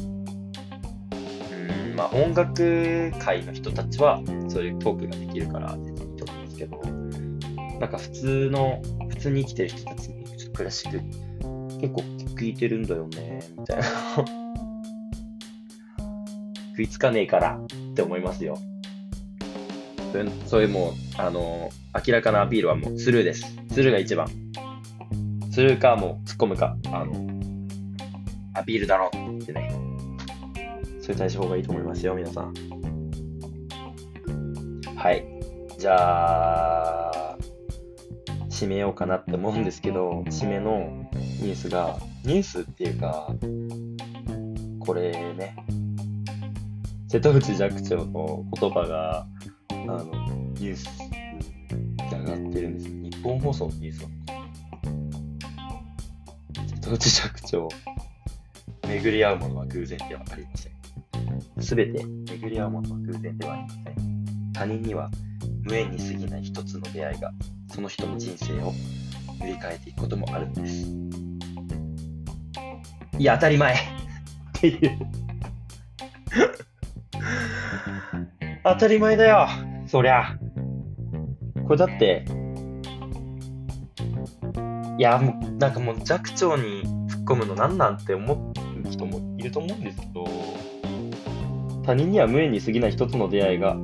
[1.97, 6.81] まあ音楽界の人たちはそういうトークができるから全然いいと思うんですけど、
[7.81, 10.99] なんか普通の、普通に生きてる人たちにちょっとクラシック
[11.81, 12.03] 結構
[12.37, 13.85] 聞いてるんだよね、みたいな。
[16.71, 18.59] 食いつかねえからって思いますよ。
[20.13, 21.71] そういうそういうもう、あの
[22.07, 23.47] 明らかなアピールはもうスルーです。
[23.71, 24.29] スルーが一番。
[25.55, 27.13] スルーかもう突っ込むか、あの、
[28.55, 29.71] アピールだろってね。
[31.01, 32.53] そういう対処法がいいと思いますよ、皆さん。
[34.97, 35.25] はい。
[35.79, 37.39] じゃあ、
[38.51, 41.09] 締めようかなって思うんですけど、締めの
[41.41, 43.29] ニュースが、ニュースっていうか、
[44.81, 45.55] これね、
[47.07, 49.25] 瀬戸内寂聴の言葉が、
[49.71, 50.03] あの、
[50.55, 50.89] ニュース
[52.11, 52.95] で上がってるんですよ。
[53.05, 54.24] 日本放送のニュース
[56.85, 57.69] なの瀬戸内寂聴、
[58.87, 60.73] 巡り合うものは偶然ではありません。
[61.63, 64.53] すべて巡り合うものは偶然ではありません。
[64.53, 65.11] 他人には
[65.63, 67.33] 無縁に過ぎない一つの出会いが、
[67.73, 68.75] その人の人生を
[69.41, 70.87] 塗り替えていくこともあるんです。
[73.19, 73.79] いや、当たり前っ
[74.53, 74.99] ていう。
[78.63, 79.49] 当たり前だよ
[79.87, 80.37] そりゃ。
[81.67, 82.27] これだって、
[84.99, 88.53] いや、もう、なんかもう弱聴に突っ込むのなんなんて思
[88.85, 90.25] る人もいると思うんですけど、
[91.85, 93.75] 他人には無縁に過ぎない一つの出会いが、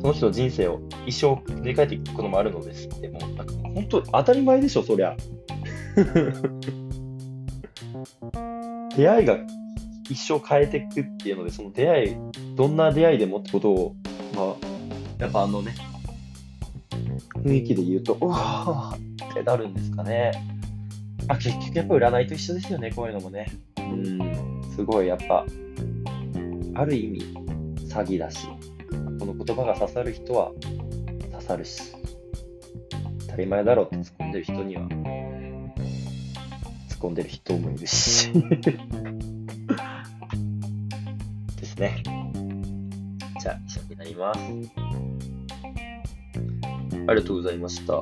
[0.00, 5.16] その人の人生を一生振り返っていくこともあるのですって、もう、なんか本当当たり前でしょ、そりゃ。
[8.96, 9.38] 出会いが
[10.08, 12.16] 一生変えていくっていうので、その出会い、
[12.54, 13.96] どんな出会いでもってことを、
[14.34, 14.54] まあ、
[15.18, 15.74] やっぱあのね、
[17.44, 18.94] 雰囲気で言うと、うわ
[19.30, 20.32] ってなるんですかね。
[21.28, 23.46] あ、結局やっぱ占いと一緒ですよね、こういうのもね。
[23.78, 25.46] うん、すごいやっぱ、
[26.74, 27.20] ある意味、
[27.88, 28.46] 詐欺だし、
[29.18, 30.52] この言葉が刺さる人は
[31.32, 31.92] 刺さるし、
[33.20, 34.82] 当たり前だろうって突っ込んでる人には、
[36.88, 38.30] 突っ込んでる人もいるし。
[41.56, 42.02] ですね。
[43.40, 44.40] じゃあ、以上になります。
[47.06, 47.94] ありがとうございました。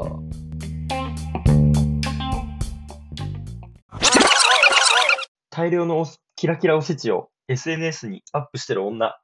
[5.55, 9.21] 大量のキラキラおせちを SNS にアップしてる女。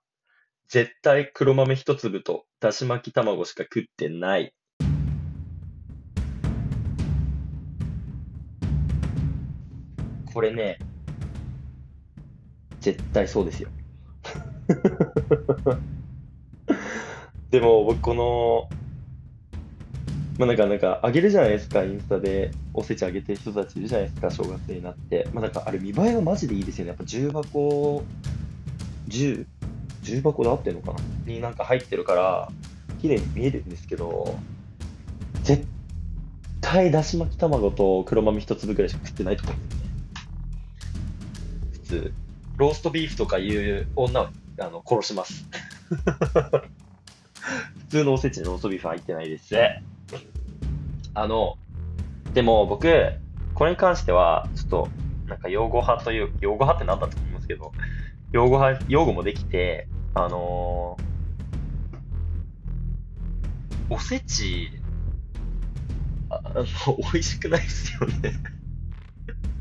[0.69, 4.53] 絶対黒豆一粒とだし巻き卵しか食ってない。
[10.35, 10.79] これね、
[12.81, 13.71] 絶対そうですよ。
[17.51, 18.69] でも僕この、
[20.39, 25.29] まあなんかなんかあげるじゃないですか、インスタでおせちあげてる人たちいるじゃないですか、正月になって。
[25.35, 26.91] まあなんかあれ見栄えがマジでいいですよね。
[26.91, 28.05] やっぱ重箱、
[29.09, 29.47] 10、
[30.03, 31.01] 重箱で合ってんのかな？
[31.27, 32.49] になんか入ってるから、
[33.03, 34.37] 綺麗に見えるんですけど、
[35.43, 35.67] 絶
[36.61, 39.75] 対だし巻き卵と黒豆一粒ぐらいしか食ってないと思うんで
[41.85, 42.09] すよね。
[42.09, 42.13] 普通、
[42.59, 44.31] ローストビーフとかいう女は
[44.61, 45.45] あの殺します。
[47.89, 49.55] 普通のおせちにローストビーフ入ってないです。
[51.15, 51.57] あの、
[52.35, 52.89] でも僕、
[53.55, 54.89] これに関しては、ちょっと、
[55.27, 57.73] なんか用語派という、用語派って何だと思いますけど、
[58.33, 61.09] 用語派、用語もできて、あのー
[63.91, 64.71] おせち、
[66.29, 66.65] ああの、
[67.13, 68.35] 美味しくないですよね。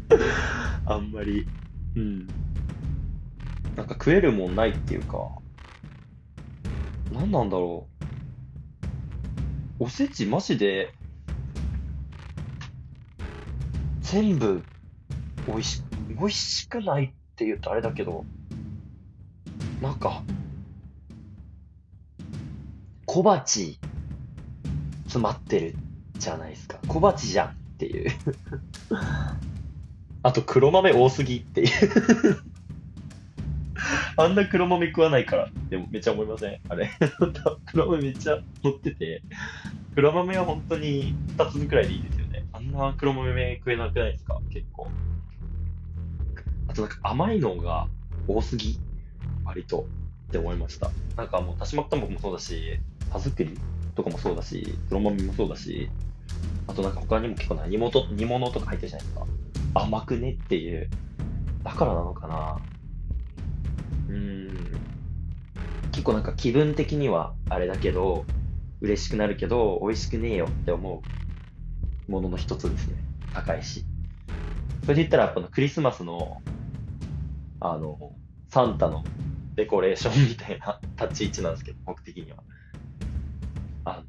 [0.86, 1.48] あんまり。
[1.96, 2.28] うん。
[3.78, 5.30] なんか食えるもんないっていうか、
[7.14, 7.97] 何なんだろう。
[9.80, 10.92] おせちマジで、
[14.02, 14.64] 全部、
[15.46, 18.26] 美味し、美味しくないって言うとあれだけど、
[19.80, 20.24] なんか、
[23.06, 23.80] 小鉢、
[25.04, 25.76] 詰まってる
[26.18, 26.80] じゃないですか。
[26.88, 28.12] 小鉢じゃんっていう。
[30.24, 31.70] あと黒豆多すぎっていう。
[34.18, 36.60] あんな黒豆食わないからってめっちゃ思いません？
[36.70, 36.90] あれ。
[37.72, 39.22] 黒豆めっちゃ乗ってて、
[39.96, 42.46] 黒豆は本当に2つくらいでいいですよね。
[42.52, 44.40] あんな黒豆食えなくないですか？
[44.50, 44.88] 結構。
[46.68, 47.88] あとなんか甘いのが
[48.28, 48.80] 多すぎ
[49.46, 49.88] 割と
[50.30, 50.90] って思いました。
[51.16, 52.80] なんかもう、だし巻き卵もそうだし、
[53.12, 53.58] 田作り
[53.96, 55.90] とかもそうだし、黒豆もそうだし、
[56.68, 59.26] あとなんか他にも結構な煮物煮物とか入ってるじゃないですか。
[59.76, 60.90] 甘くねっていう。
[61.64, 62.58] だからなのかな
[64.10, 64.72] うん。
[65.92, 68.26] 結構なんか気分的にはあれだけど、
[68.82, 71.04] 嬉しくなるけど、美味しくねえよって思
[72.08, 72.96] うものの一つですね。
[73.34, 73.86] 高いし。
[74.84, 76.42] それで言ったら、このクリスマスの、
[77.60, 78.16] あの、
[78.50, 79.04] サンタの
[79.56, 82.38] デコレーションみたいな立ち位置なんですけど、僕的には。
[83.86, 84.04] あ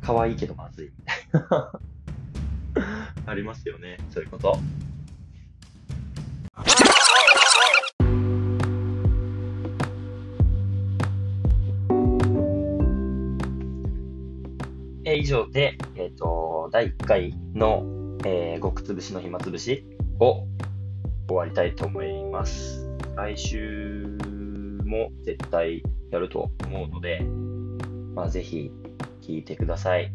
[0.00, 0.92] 可愛いけどまずい。
[3.26, 4.58] ありますよね、そういうこと。
[15.20, 17.84] 以上で、えっ、と、第1回の、
[18.24, 19.84] えー、極つぶしの暇つぶし
[20.18, 20.46] を
[21.28, 22.88] 終わりたいと思います。
[23.16, 24.18] 来週
[24.86, 27.20] も絶対やると思うので、
[28.14, 28.72] まあ、ぜひ
[29.20, 30.10] 聞いてください。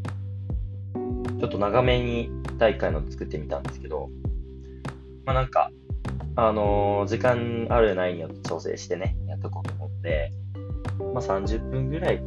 [1.39, 4.09] ちょっと長めに第1回の作ってみたんですけど、
[5.23, 5.69] まあなんか、
[6.35, 10.31] あのー時間あるないによって調整してね、やっとこうと思って、
[11.13, 12.21] まあ30分ぐらい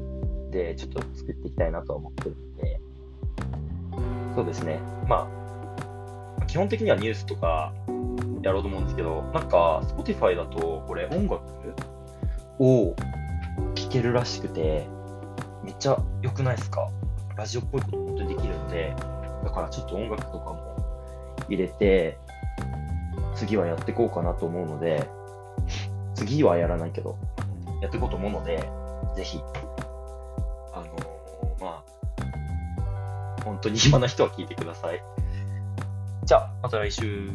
[0.53, 2.37] でちょっと作っていきたいなと思ってる、
[4.39, 4.79] そうですね。
[5.09, 5.29] ま
[6.41, 7.73] あ、基本的にはニュースとか
[8.41, 11.43] やろうと思うんですけど、なんか、Spotify だと、これ音楽
[12.61, 12.95] を
[13.75, 14.87] 聴けるらしくて、
[15.65, 16.89] めっちゃ良くないですか？
[17.37, 18.95] ラジオっぽいこと本当にできるんで、
[19.43, 20.77] だからちょっと音楽とかも
[21.49, 22.17] 入れて、
[23.35, 25.11] 次はやっていこうかなと思うので、
[26.15, 27.19] 次はやらないけど、
[27.83, 28.71] やっていこうと思うので、
[29.17, 29.41] ぜひ、
[33.49, 35.03] 本当に暇な人は聞いてください。
[36.25, 37.31] じゃあ、また来週。